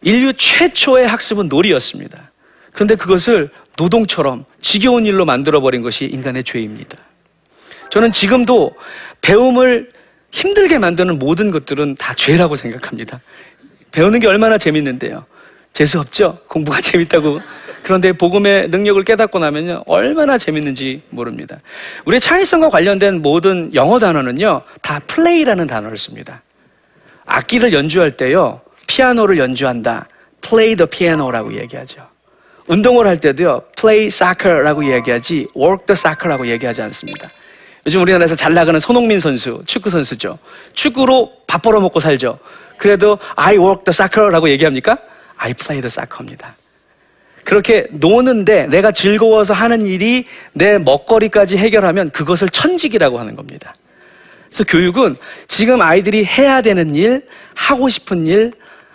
인류 0.02 0.34
최초의 0.34 1.08
학습은 1.08 1.48
놀이였습니다. 1.48 2.30
그런데 2.72 2.94
그것을 2.94 3.48
노동처럼 3.78 4.44
지겨운 4.60 5.06
일로 5.06 5.24
만들어버린 5.24 5.80
것이 5.80 6.04
인간의 6.04 6.44
죄입니다. 6.44 6.98
저는 7.88 8.12
지금도 8.12 8.74
배움을 9.22 9.92
힘들게 10.30 10.78
만드는 10.78 11.18
모든 11.18 11.50
것들은 11.50 11.96
다 11.96 12.12
죄라고 12.14 12.54
생각합니다. 12.54 13.20
배우는 13.92 14.20
게 14.20 14.26
얼마나 14.26 14.58
재밌는데요. 14.58 15.24
재수 15.72 16.00
없죠? 16.00 16.38
공부가 16.48 16.80
재밌다고. 16.82 17.40
그런데 17.82 18.12
복음의 18.12 18.68
능력을 18.68 19.02
깨닫고 19.02 19.38
나면요. 19.38 19.82
얼마나 19.86 20.38
재밌는지 20.38 21.02
모릅니다. 21.10 21.58
우리의 22.04 22.20
창의성과 22.20 22.68
관련된 22.68 23.22
모든 23.22 23.74
영어 23.74 23.98
단어는요. 23.98 24.62
다 24.82 25.00
플레이라는 25.06 25.66
단어를 25.66 25.96
씁니다. 25.96 26.42
악기를 27.26 27.72
연주할 27.72 28.12
때요. 28.16 28.60
피아노를 28.86 29.38
연주한다. 29.38 30.08
play 30.42 30.76
the 30.76 30.88
piano라고 30.88 31.54
얘기하죠. 31.54 32.06
운동을 32.68 33.06
할 33.06 33.18
때도요. 33.18 33.62
play 33.76 34.06
soccer라고 34.06 34.92
얘기하지 34.92 35.48
work 35.56 35.86
the 35.86 35.92
soccer라고 35.92 36.46
얘기하지 36.46 36.82
않습니다. 36.82 37.28
요즘 37.86 38.00
우리나라에서 38.02 38.36
잘 38.36 38.54
나가는 38.54 38.78
손흥민 38.78 39.18
선수, 39.18 39.62
축구 39.66 39.90
선수죠. 39.90 40.38
축구로 40.74 41.32
밥 41.48 41.62
벌어먹고 41.62 41.98
살죠. 41.98 42.38
그래도 42.82 43.16
I 43.36 43.58
work 43.58 43.84
the 43.84 43.90
soccer라고 43.92 44.48
얘기합니까? 44.48 44.98
I 45.36 45.54
play 45.54 45.80
the 45.80 45.86
soccer입니다. 45.86 46.56
그렇게 47.44 47.86
노는데 47.92 48.66
내가 48.66 48.90
즐거워서 48.90 49.54
하는 49.54 49.86
일이 49.86 50.24
내 50.52 50.78
먹거리까지 50.78 51.58
해결하면 51.58 52.10
그것을 52.10 52.48
천직이라고 52.48 53.20
하는 53.20 53.36
겁니다. 53.36 53.72
그래서 54.48 54.64
교육은 54.64 55.14
지금 55.46 55.80
아이들이 55.80 56.24
해야 56.24 56.60
되는 56.60 56.96
일, 56.96 57.24
하고 57.54 57.88
싶은 57.88 58.26
일, 58.26 58.52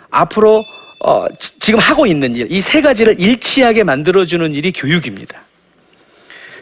앞으로 0.09 0.65
어, 1.05 1.25
지금 1.39 1.79
하고 1.79 2.05
있는 2.05 2.35
일, 2.35 2.51
이 2.51 2.59
세 2.59 2.81
가지를 2.81 3.17
일치하게 3.17 3.83
만들어주는 3.85 4.53
일이 4.53 4.73
교육입니다. 4.73 5.43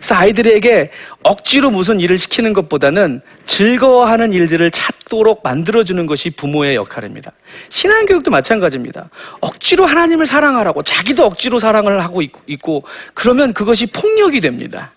그래서 0.06 0.22
아이들에게 0.22 0.92
억지로 1.24 1.72
무슨 1.72 2.00
일을 2.00 2.20
시키는 2.20 2.54
것보다는 2.54 3.22
즐거워하는 3.46 4.34
일들을 4.34 4.70
찾도록 4.70 5.42
만들어주는 5.44 6.06
것이 6.06 6.30
부모의 6.30 6.76
역할입니다. 6.76 7.32
신앙교육도 7.70 8.30
마찬가지입니다. 8.30 9.10
억지로 9.42 9.88
하나님을 9.88 10.28
사랑하라고 10.28 10.84
자기도 10.84 11.26
억지로 11.26 11.58
사랑을 11.58 12.04
하고 12.04 12.22
있- 12.22 12.32
있고 12.46 12.84
그러면 13.16 13.52
그것이 13.52 13.88
폭력이 13.88 14.42
됩니다. 14.42 14.92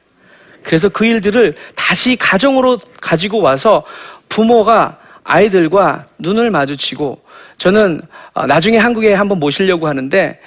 그래서 0.62 0.90
그 0.90 1.06
일들을 1.06 1.54
다시 1.74 2.14
가정으로 2.16 2.78
가지고 3.00 3.40
와서 3.40 3.84
부모가 4.28 4.98
아이들과 5.24 6.04
눈을 6.18 6.50
마주치고 6.50 7.22
저는 7.56 8.02
어, 8.34 8.46
나중에 8.46 8.76
한국에 8.76 9.14
한번 9.14 9.40
모시려고 9.40 9.88
하는데 9.88 10.38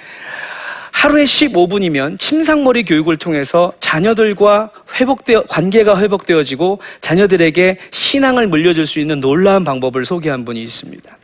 하루에 0.92 1.24
15분이면 1.24 2.18
침상머리 2.18 2.84
교육을 2.84 3.16
통해서 3.16 3.72
자녀들과 3.80 4.70
회복되어 4.94 5.44
관계가 5.48 5.98
회복되어지고 5.98 6.80
자녀들에게 7.00 7.78
신앙을 7.90 8.46
물려줄 8.46 8.86
수 8.86 9.00
있는 9.00 9.18
놀라운 9.20 9.64
방법을 9.64 10.04
소개한 10.04 10.44
분이 10.44 10.62
있습니다. 10.62 11.18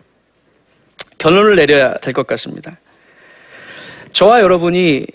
결론을 1.19 1.55
내려야 1.57 1.95
될 1.99 2.13
것 2.13 2.27
같습니다. 2.27 2.79
저와 4.13 4.41
여러분이 4.41 5.07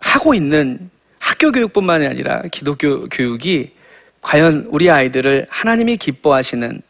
하고 0.00 0.34
있는 0.34 0.90
학교 1.20 1.52
교육뿐만이 1.52 2.06
아니라 2.06 2.42
기독교 2.50 3.08
교육이 3.08 3.72
과연 4.22 4.66
우리 4.70 4.90
아이들을 4.90 5.46
하나님이 5.48 5.96
기뻐하시는 5.96 6.82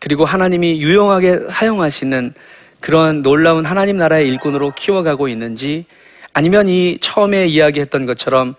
그리고 0.00 0.24
하나님이 0.24 0.80
유용하게 0.82 1.38
사용하시는 1.48 2.34
그런 2.80 3.22
놀라운 3.22 3.64
하나님 3.64 3.96
나라의 3.96 4.28
일꾼으로 4.28 4.72
키워가고 4.76 5.28
있는지 5.28 5.86
아니면 6.32 6.68
이 6.68 6.98
처음에 7.00 7.46
이야기했던 7.46 8.06
것처럼 8.06 8.54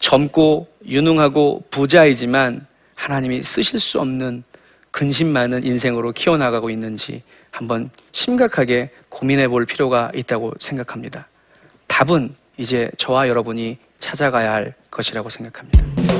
젊고 0.00 0.68
유능하고 0.86 1.64
부자이지만 1.70 2.66
하나님이 2.94 3.42
쓰실 3.42 3.78
수 3.78 4.00
없는 4.00 4.44
근심 4.90 5.28
많은 5.28 5.64
인생으로 5.64 6.12
키워나가고 6.12 6.70
있는지 6.70 7.22
한번 7.50 7.90
심각하게 8.12 8.90
고민해 9.08 9.48
볼 9.48 9.66
필요가 9.66 10.10
있다고 10.14 10.54
생각합니다. 10.58 11.28
답은 11.86 12.34
이제 12.56 12.90
저와 12.96 13.28
여러분이 13.28 13.78
찾아가야 13.98 14.52
할 14.52 14.74
것이라고 14.90 15.28
생각합니다. 15.28 16.19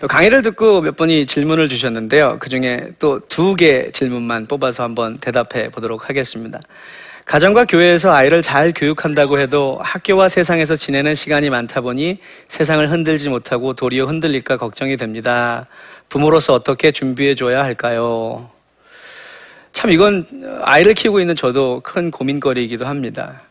또 0.00 0.08
강의를 0.08 0.40
듣고 0.42 0.80
몇 0.80 0.96
분이 0.96 1.26
질문을 1.26 1.68
주셨는데요. 1.68 2.38
그 2.40 2.48
중에 2.48 2.88
또 2.98 3.20
두 3.28 3.54
개 3.54 3.90
질문만 3.90 4.46
뽑아서 4.46 4.82
한번 4.82 5.18
대답해 5.18 5.68
보도록 5.68 6.08
하겠습니다. 6.08 6.58
가정과 7.26 7.66
교회에서 7.66 8.10
아이를 8.12 8.40
잘 8.40 8.72
교육한다고 8.74 9.38
해도 9.38 9.78
학교와 9.82 10.28
세상에서 10.28 10.74
지내는 10.74 11.14
시간이 11.14 11.50
많다 11.50 11.82
보니 11.82 12.18
세상을 12.48 12.90
흔들지 12.90 13.28
못하고 13.28 13.74
도리어 13.74 14.06
흔들릴까 14.06 14.56
걱정이 14.56 14.96
됩니다. 14.96 15.66
부모로서 16.08 16.54
어떻게 16.54 16.90
준비해 16.92 17.34
줘야 17.34 17.62
할까요? 17.62 18.50
참 19.72 19.92
이건 19.92 20.26
아이를 20.62 20.94
키우고 20.94 21.20
있는 21.20 21.36
저도 21.36 21.80
큰 21.84 22.10
고민거리이기도 22.10 22.86
합니다. 22.86 23.42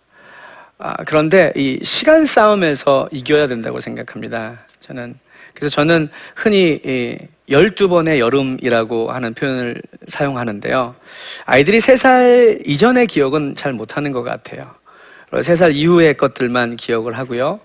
아, 0.80 0.96
그런데 1.06 1.54
이 1.56 1.80
시간 1.84 2.26
싸움에서 2.26 3.08
이겨야 3.12 3.48
된다고 3.48 3.80
생각합니다. 3.80 4.58
저는 4.80 5.16
그래서 5.54 5.74
저는 5.74 6.10
흔히 6.36 6.80
이 6.84 7.18
12번의 7.50 8.20
여름이라고 8.20 9.12
하는 9.12 9.34
표현을 9.34 9.82
사용하는데요. 10.08 10.96
아이들이 11.46 11.80
3살 11.80 12.68
이전의 12.68 13.08
기억은 13.08 13.56
잘 13.56 13.74
못하는 13.74 14.12
것 14.12 14.24
같아요. 14.24 14.72
3살 15.32 15.76
이후의 15.76 16.16
것들만 16.16 16.76
기억을 16.76 17.18
하고요. 17.18 17.60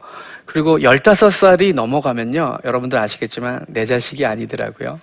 그리고 0.46 0.78
15살이 0.78 1.74
넘어가면요. 1.74 2.58
여러분들 2.64 2.98
아시겠지만 2.98 3.64
내 3.68 3.84
자식이 3.84 4.26
아니더라고요. 4.26 5.00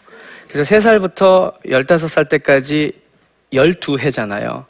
그래서 0.47 0.75
3살부터 0.75 1.61
15살 1.65 2.29
때까지 2.29 2.91
12회잖아요. 3.53 4.65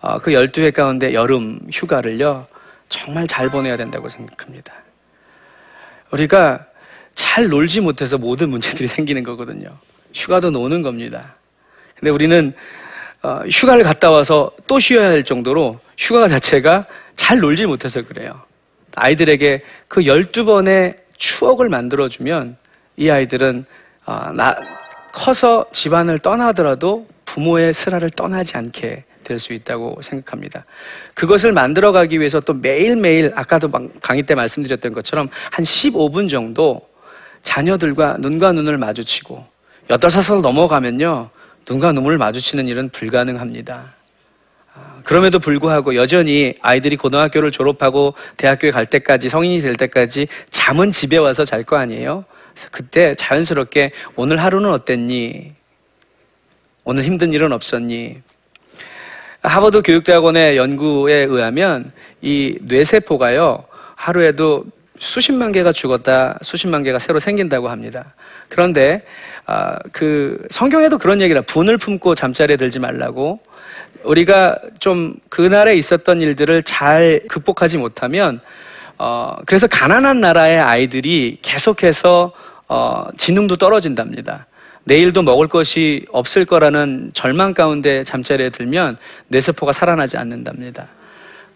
어, 0.00 0.18
그 0.18 0.30
12회 0.30 0.72
가운데 0.72 1.12
여름 1.12 1.60
휴가를요. 1.72 2.46
정말 2.88 3.26
잘 3.26 3.48
보내야 3.48 3.76
된다고 3.76 4.08
생각합니다. 4.08 4.72
우리가 6.10 6.66
잘 7.14 7.48
놀지 7.48 7.80
못해서 7.80 8.18
모든 8.18 8.50
문제들이 8.50 8.86
생기는 8.88 9.22
거거든요. 9.22 9.76
휴가도 10.14 10.50
노는 10.50 10.82
겁니다. 10.82 11.34
근데 11.94 12.10
우리는 12.10 12.52
어, 13.22 13.42
휴가를 13.50 13.84
갔다 13.84 14.10
와서 14.10 14.50
또 14.66 14.78
쉬어야 14.78 15.10
할 15.10 15.24
정도로 15.24 15.78
휴가 15.98 16.26
자체가 16.26 16.86
잘 17.14 17.38
놀지 17.38 17.66
못해서 17.66 18.02
그래요. 18.02 18.40
아이들에게 18.96 19.62
그 19.88 20.00
12번의 20.00 20.96
추억을 21.18 21.68
만들어주면 21.68 22.56
이 22.96 23.10
아이들은 23.10 23.66
어, 24.06 24.32
나, 24.32 24.56
커서 25.12 25.66
집안을 25.70 26.18
떠나더라도 26.18 27.06
부모의 27.26 27.74
슬하를 27.74 28.10
떠나지 28.10 28.56
않게 28.56 29.04
될 29.30 29.38
수 29.38 29.52
있다고 29.52 30.00
생각합니다. 30.02 30.64
그것을 31.14 31.52
만들어가기 31.52 32.18
위해서 32.18 32.40
또 32.40 32.52
매일매일 32.52 33.30
아까도 33.36 33.70
강의 34.02 34.24
때 34.24 34.34
말씀드렸던 34.34 34.92
것처럼 34.92 35.28
한 35.52 35.64
15분 35.64 36.28
정도 36.28 36.89
자녀들과 37.42 38.18
눈과 38.18 38.52
눈을 38.52 38.78
마주치고 38.78 39.46
여덟 39.90 40.10
살 40.10 40.40
넘어가면요 40.40 41.30
눈과 41.68 41.92
눈을 41.92 42.18
마주치는 42.18 42.68
일은 42.68 42.88
불가능합니다. 42.90 44.00
그럼에도 45.04 45.38
불구하고 45.38 45.94
여전히 45.94 46.54
아이들이 46.62 46.96
고등학교를 46.96 47.50
졸업하고 47.50 48.14
대학교에 48.36 48.70
갈 48.70 48.86
때까지 48.86 49.28
성인이 49.28 49.60
될 49.62 49.74
때까지 49.74 50.28
잠은 50.50 50.92
집에 50.92 51.16
와서 51.16 51.44
잘 51.44 51.62
거 51.62 51.76
아니에요? 51.76 52.24
그래서 52.52 52.68
그때 52.70 53.14
자연스럽게 53.14 53.92
오늘 54.16 54.38
하루는 54.38 54.70
어땠니? 54.70 55.52
오늘 56.84 57.04
힘든 57.04 57.32
일은 57.32 57.52
없었니? 57.52 58.22
하버드 59.42 59.82
교육대학원의 59.82 60.56
연구에 60.56 61.24
의하면 61.24 61.92
이 62.20 62.58
뇌세포가요 62.62 63.64
하루에도 63.94 64.64
수십만 65.00 65.50
개가 65.50 65.72
죽었다, 65.72 66.38
수십만 66.42 66.82
개가 66.82 66.98
새로 66.98 67.18
생긴다고 67.18 67.68
합니다. 67.70 68.12
그런데 68.48 69.02
아, 69.46 69.78
그 69.92 70.46
성경에도 70.50 70.98
그런 70.98 71.20
얘기라 71.22 71.40
분을 71.42 71.78
품고 71.78 72.14
잠자리에 72.14 72.56
들지 72.56 72.78
말라고 72.78 73.40
우리가 74.04 74.58
좀 74.78 75.14
그날에 75.30 75.74
있었던 75.74 76.20
일들을 76.20 76.62
잘 76.62 77.22
극복하지 77.28 77.78
못하면 77.78 78.40
어, 78.98 79.36
그래서 79.46 79.66
가난한 79.66 80.20
나라의 80.20 80.60
아이들이 80.60 81.38
계속해서 81.40 82.32
어, 82.68 83.06
지능도 83.16 83.56
떨어진답니다. 83.56 84.46
내일도 84.84 85.22
먹을 85.22 85.48
것이 85.48 86.04
없을 86.12 86.44
거라는 86.44 87.10
절망 87.14 87.54
가운데 87.54 88.04
잠자리에 88.04 88.50
들면 88.50 88.98
뇌세포가 89.28 89.72
살아나지 89.72 90.18
않는답니다. 90.18 90.88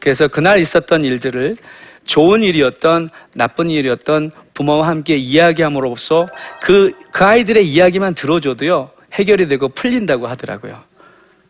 그래서 0.00 0.28
그날 0.28 0.59
있었던 0.61 1.04
일들을 1.04 1.57
좋은 2.05 2.43
일이었던 2.43 3.11
나쁜 3.35 3.71
일이었던 3.71 4.31
부모와 4.55 4.88
함께 4.88 5.17
이야기함으로써 5.17 6.27
그, 6.61 6.93
그 7.11 7.25
아이들의 7.25 7.67
이야기만 7.67 8.14
들어줘도요, 8.14 8.90
해결이 9.12 9.49
되고 9.49 9.69
풀린다고 9.69 10.27
하더라고요. 10.27 10.81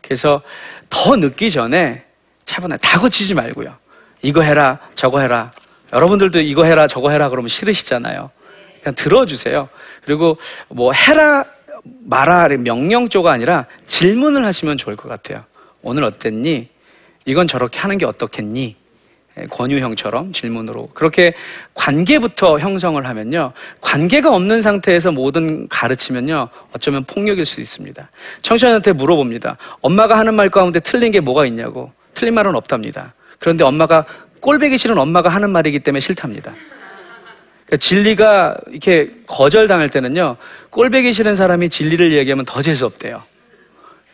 그래서 0.01 0.41
더 0.89 1.15
늦기 1.15 1.49
전에 1.49 2.03
차분하게 2.45 2.79
다 2.81 2.99
고치지 2.99 3.33
말고요. 3.33 3.75
이거 4.21 4.41
해라, 4.41 4.79
저거 4.95 5.19
해라. 5.19 5.51
여러분들도 5.93 6.39
이거 6.41 6.65
해라, 6.65 6.87
저거 6.87 7.09
해라 7.09 7.29
그러면 7.29 7.47
싫으시잖아요. 7.47 8.31
그냥 8.81 8.95
들어주세요. 8.95 9.69
그리고 10.03 10.37
뭐 10.67 10.91
해라, 10.93 11.45
말아, 11.83 12.47
명령조가 12.47 13.31
아니라 13.31 13.65
질문을 13.87 14.45
하시면 14.45 14.77
좋을 14.77 14.95
것 14.95 15.09
같아요. 15.09 15.43
오늘 15.81 16.03
어땠니? 16.03 16.69
이건 17.25 17.47
저렇게 17.47 17.79
하는 17.79 17.97
게 17.97 18.05
어떻겠니? 18.05 18.75
권유형처럼 19.49 20.31
질문으로 20.31 20.89
그렇게 20.93 21.33
관계부터 21.73 22.59
형성을 22.59 23.05
하면요. 23.05 23.51
관계가 23.81 24.33
없는 24.33 24.61
상태에서 24.61 25.11
모든 25.11 25.67
가르치면요. 25.67 26.49
어쩌면 26.73 27.03
폭력일 27.03 27.45
수 27.45 27.59
있습니다. 27.61 28.09
청소년한테 28.41 28.93
물어봅니다. 28.93 29.57
엄마가 29.81 30.17
하는 30.17 30.35
말 30.35 30.49
가운데 30.49 30.79
틀린 30.79 31.11
게 31.11 31.19
뭐가 31.19 31.45
있냐고. 31.45 31.91
틀린 32.13 32.33
말은 32.33 32.55
없답니다. 32.55 33.13
그런데 33.39 33.63
엄마가 33.63 34.05
꼴배기 34.39 34.77
싫은 34.77 34.97
엄마가 34.97 35.29
하는 35.29 35.49
말이기 35.49 35.79
때문에 35.79 35.99
싫답니다. 35.99 36.53
그러니까 37.65 37.77
진리가 37.77 38.57
이렇게 38.69 39.11
거절당할 39.27 39.89
때는요, 39.89 40.37
꼴배기 40.69 41.13
싫은 41.13 41.35
사람이 41.35 41.69
진리를 41.69 42.13
얘기하면 42.13 42.45
더 42.45 42.61
재수없대요. 42.61 43.23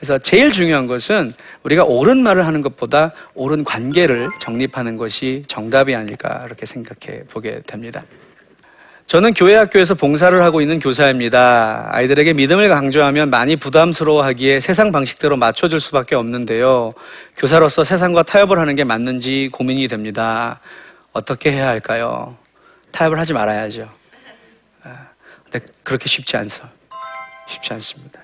그래서 0.02 0.18
제일 0.18 0.52
중요한 0.52 0.88
것은 0.88 1.32
우리가 1.62 1.84
옳은 1.84 2.24
말을 2.24 2.48
하는 2.48 2.64
것보다 2.64 3.12
옳은 3.36 3.64
관계를 3.64 4.32
정립하는 4.40 4.98
것이 4.98 5.44
정답이 5.46 5.94
아닐까 5.94 6.42
이렇게 6.48 6.66
생각해 6.66 7.26
보게 7.30 7.62
됩니다. 7.68 8.04
저는 9.06 9.36
교회 9.36 9.56
학교에서 9.56 9.94
봉사를 9.94 10.42
하고 10.42 10.60
있는 10.60 10.80
교사입니다. 10.80 11.90
아이들에게 11.92 12.34
믿음을 12.34 12.68
강조하면 12.70 13.30
많이 13.30 13.56
부담스러워하기에 13.58 14.60
세상 14.60 14.92
방식대로 14.92 15.38
맞춰줄 15.38 15.80
수밖에 15.80 16.16
없는데요. 16.16 16.90
교사로서 17.38 17.84
세상과 17.84 18.24
타협을 18.24 18.58
하는 18.58 18.74
게 18.74 18.84
맞는지 18.84 19.50
고민이 19.52 19.88
됩니다. 19.88 20.62
어떻게 21.14 21.52
해야 21.52 21.68
할까요? 21.68 22.36
타협을 22.92 23.20
하지 23.20 23.34
말아야죠. 23.34 23.88
아, 24.84 25.10
근데 25.44 25.64
그렇게 25.84 26.08
쉽지 26.08 26.38
않죠. 26.38 26.68
쉽지 27.48 27.74
않습니다. 27.74 28.21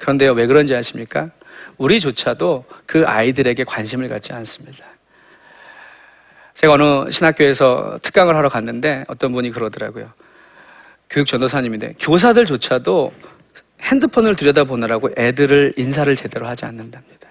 그런데요, 0.00 0.32
왜 0.32 0.46
그런지 0.46 0.74
아십니까? 0.74 1.30
우리조차도 1.78 2.64
그 2.86 3.04
아이들에게 3.06 3.64
관심을 3.64 4.08
갖지 4.08 4.32
않습니다. 4.32 4.84
제가 6.54 6.74
어느 6.74 7.08
신학교에서 7.10 7.98
특강을 8.02 8.34
하러 8.36 8.48
갔는데 8.48 9.04
어떤 9.08 9.32
분이 9.32 9.50
그러더라고요. 9.50 10.12
교육 11.08 11.26
전도사님인데 11.26 11.94
교사들조차도 11.98 13.12
핸드폰을 13.82 14.36
들여다보느라고 14.36 15.10
애들을 15.16 15.74
인사를 15.76 16.14
제대로 16.16 16.46
하지 16.46 16.64
않는답니다. 16.66 17.28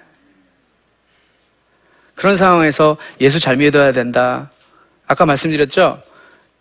그런 2.15 2.35
상황에서 2.35 2.97
예수 3.21 3.39
잘 3.39 3.57
믿어야 3.57 3.91
된다. 3.91 4.51
아까 5.07 5.25
말씀드렸죠? 5.25 6.01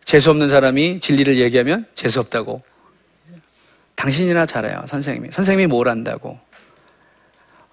재수 0.05 0.31
없는 0.31 0.49
사람이 0.49 1.01
진리를 1.01 1.39
얘기하면 1.39 1.87
재수 1.95 2.21
없다고. 2.21 2.63
당신이나 3.99 4.47
잘해요, 4.47 4.85
선생님이. 4.87 5.33
선생님이 5.33 5.67
뭘 5.67 5.89
안다고. 5.89 6.39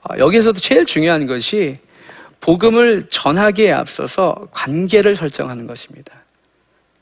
어, 0.01 0.17
여기에서도 0.17 0.59
제일 0.59 0.85
중요한 0.85 1.27
것이 1.27 1.77
복음을 2.41 3.03
전하기에 3.09 3.71
앞서서 3.71 4.47
관계를 4.51 5.15
설정하는 5.15 5.67
것입니다. 5.67 6.11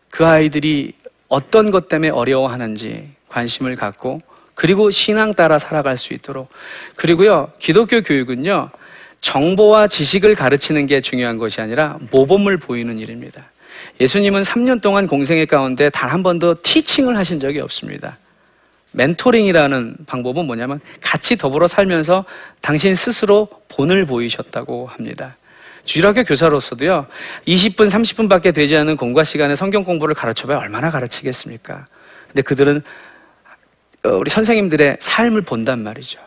그 0.10 0.26
아이들이 0.26 0.94
어떤 1.30 1.72
것 1.72 1.88
때문에 1.88 2.10
어려워하는지 2.10 3.12
관심을 3.30 3.78
갖고 3.78 4.22
그리고 4.56 4.92
신앙 4.92 5.34
따라 5.34 5.58
살아갈 5.58 5.98
수 5.98 6.14
있도록 6.14 6.50
그리고요 6.96 7.52
기독교 7.58 8.04
교육은요 8.04 8.70
정보와 9.22 9.88
지식을 9.88 10.36
가르치는 10.36 10.86
게 10.86 11.02
중요한 11.02 11.40
것이 11.40 11.62
아니라 11.62 11.98
모범을 12.12 12.58
보이는 12.58 13.00
일입니다. 13.00 13.46
예수님은 14.00 14.44
3년 14.44 14.82
동안 14.82 15.08
공생애 15.08 15.46
가운데 15.46 15.90
단 15.90 16.12
한 16.12 16.22
번도 16.22 16.62
티칭을 16.62 17.18
하신 17.18 17.40
적이 17.40 17.62
없습니다. 17.62 18.20
멘토링이라는 18.93 19.97
방법은 20.08 20.45
뭐냐면 20.45 20.79
같이 21.01 21.38
더불어 21.38 21.67
살면서 21.67 22.25
당신 22.62 22.95
스스로 22.95 23.47
본을 23.69 24.06
보이셨다고 24.06 24.88
합니다. 24.88 25.36
주일학교 25.86 26.23
교사로서도요, 26.23 27.08
20분, 27.45 27.89
30분밖에 27.89 28.53
되지 28.53 28.77
않은 28.77 28.95
공과 28.95 29.23
시간에 29.23 29.56
성경 29.56 29.84
공부를 29.84 30.15
가르쳐봐야 30.15 30.58
얼마나 30.58 30.89
가르치겠습니까? 30.89 31.88
근데 32.27 32.41
그들은 32.41 32.82
어, 34.06 34.10
우리 34.10 34.29
선생님들의 34.29 34.97
삶을 34.99 35.41
본단 35.41 35.84
말이죠. 35.84 36.19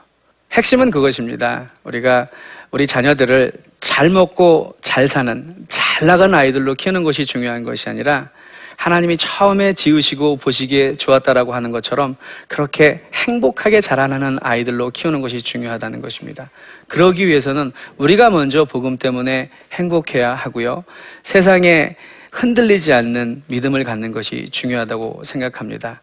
핵심은 0.53 0.91
그것입니다. 0.91 1.71
우리가 1.85 2.29
우리 2.71 2.87
자녀들을 2.87 3.53
잘 3.81 4.11
먹고 4.11 4.77
잘 4.81 5.09
사는, 5.09 5.67
잘 5.69 6.07
나간 6.07 6.35
아이들로 6.35 6.75
키우는 6.75 7.03
것이 7.03 7.25
중요한 7.25 7.63
것이 7.63 7.89
아니라 7.89 8.31
하나님이 8.77 9.17
처음에 9.17 9.73
지으시고 9.73 10.37
보시기에 10.37 10.93
좋았다라고 10.95 11.55
하는 11.55 11.71
것처럼 11.71 12.17
그렇게 12.47 13.03
행복하게 13.15 13.81
자라나는 13.81 14.39
아이들로 14.43 14.91
키우는 14.91 15.23
것이 15.23 15.43
중요하다는 15.43 16.03
것입니다. 16.03 16.51
그러기 16.87 17.27
위해서는 17.27 17.73
우리가 17.97 18.31
먼저 18.31 18.65
복음 18.65 18.97
때문에 18.97 19.51
행복해야 19.73 20.35
하고요. 20.35 20.85
세상에 21.23 21.97
흔들리지 22.33 22.93
않는 22.93 23.43
믿음을 23.47 23.83
갖는 23.83 24.13
것이 24.13 24.49
중요하다고 24.51 25.23
생각합니다. 25.25 26.03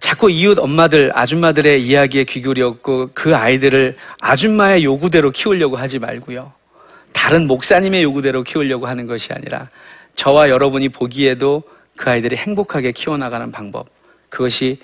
자꾸 0.00 0.30
이웃 0.30 0.58
엄마들, 0.58 1.10
아줌마들의 1.14 1.82
이야기에 1.82 2.24
귀 2.24 2.40
기울였고 2.40 3.10
그 3.14 3.34
아이들을 3.34 3.96
아줌마의 4.20 4.84
요구대로 4.84 5.30
키우려고 5.30 5.76
하지 5.76 5.98
말고요. 5.98 6.52
다른 7.12 7.46
목사님의 7.46 8.02
요구대로 8.04 8.42
키우려고 8.44 8.86
하는 8.86 9.06
것이 9.06 9.32
아니라 9.32 9.68
저와 10.18 10.50
여러분이 10.50 10.88
보기에도 10.88 11.62
그 11.96 12.10
아이들이 12.10 12.34
행복하게 12.34 12.90
키워나가는 12.90 13.52
방법. 13.52 13.86
그것이 14.28 14.78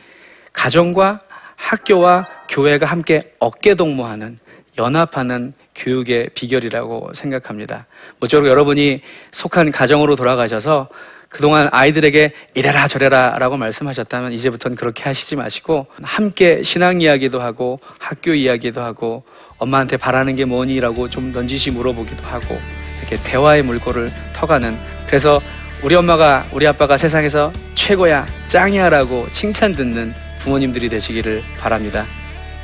가정과 0.53 1.19
학교와 1.57 2.29
교회가 2.49 2.87
함께 2.87 3.35
어깨 3.41 3.75
동무하는 3.75 4.39
연합하는 4.79 5.53
교육의 5.75 6.31
비결이라고 6.35 7.11
생각합니다. 7.15 7.87
모쪼록 8.21 8.47
여러분이 8.47 9.01
속한 9.33 9.73
가정으로 9.73 10.15
돌아가셔서 10.15 10.89
그동안 11.29 11.69
아이들에게 11.73 12.33
이래라 12.55 12.87
저래라 12.87 13.37
라고 13.41 13.57
말씀하셨다면 13.57 14.31
이제부터는 14.35 14.77
그렇게 14.77 15.03
하시지 15.03 15.35
마시고 15.35 15.89
함께 16.01 16.63
신앙 16.63 17.01
이야기도 17.01 17.43
하고 17.43 17.81
학교 17.99 18.35
이야기도 18.35 18.83
하고 18.83 19.25
엄마한테 19.59 19.97
바라는 19.97 20.37
게 20.37 20.45
뭐니 20.45 20.79
라고 20.79 21.11
좀 21.11 21.33
넌지시 21.33 21.73
물어보기도 21.73 22.25
하고 22.25 22.57
이렇게 23.01 23.21
대화의 23.25 23.65
물꼬를 23.65 24.11
터가는 24.33 24.94
그래서 25.07 25.41
우리 25.83 25.95
엄마가 25.95 26.47
우리 26.53 26.67
아빠가 26.67 26.97
세상에서 26.97 27.53
최고야 27.75 28.27
짱이야 28.49 28.89
라고 28.89 29.29
칭찬 29.31 29.75
듣는 29.75 30.15
부모님들이 30.39 30.89
되시기를 30.89 31.43
바랍니다. 31.59 32.07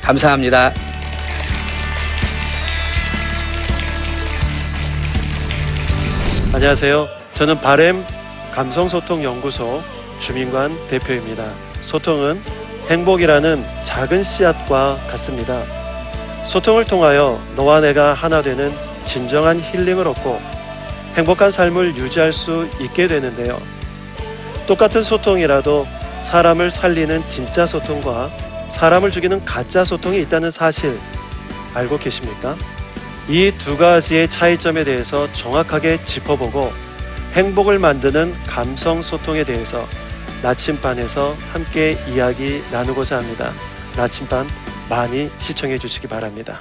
감사합니다. 0.00 0.72
안녕하세요. 6.52 7.06
저는 7.34 7.60
바램 7.60 8.04
감성소통연구소 8.52 9.82
주민관 10.18 10.88
대표입니다. 10.88 11.44
소통은 11.82 12.42
행복이라는 12.88 13.64
작은 13.84 14.22
씨앗과 14.22 14.98
같습니다. 15.10 15.62
소통을 16.46 16.84
통하여 16.84 17.40
너와 17.54 17.80
내가 17.80 18.14
하나 18.14 18.42
되는 18.42 18.72
진정한 19.04 19.60
힐링을 19.60 20.06
얻고 20.08 20.40
행복한 21.16 21.50
삶을 21.50 21.96
유지할 21.96 22.32
수 22.32 22.68
있게 22.80 23.08
되는데요. 23.08 23.60
똑같은 24.66 25.02
소통이라도 25.02 25.86
사람을 26.18 26.70
살리는 26.70 27.28
진짜 27.28 27.66
소통과 27.66 28.30
사람을 28.68 29.10
죽이는 29.10 29.44
가짜 29.44 29.84
소통이 29.84 30.20
있다는 30.22 30.50
사실 30.50 30.98
알고 31.74 31.98
계십니까? 31.98 32.56
이 33.28 33.52
두 33.58 33.76
가지의 33.76 34.28
차이점에 34.28 34.84
대해서 34.84 35.32
정확하게 35.32 36.04
짚어보고 36.04 36.72
행복을 37.34 37.78
만드는 37.78 38.34
감성 38.46 39.02
소통에 39.02 39.44
대해서 39.44 39.86
나침반에서 40.42 41.36
함께 41.52 41.96
이야기 42.08 42.62
나누고자 42.72 43.18
합니다. 43.18 43.52
나침반 43.96 44.48
많이 44.88 45.30
시청해 45.38 45.78
주시기 45.78 46.08
바랍니다. 46.08 46.60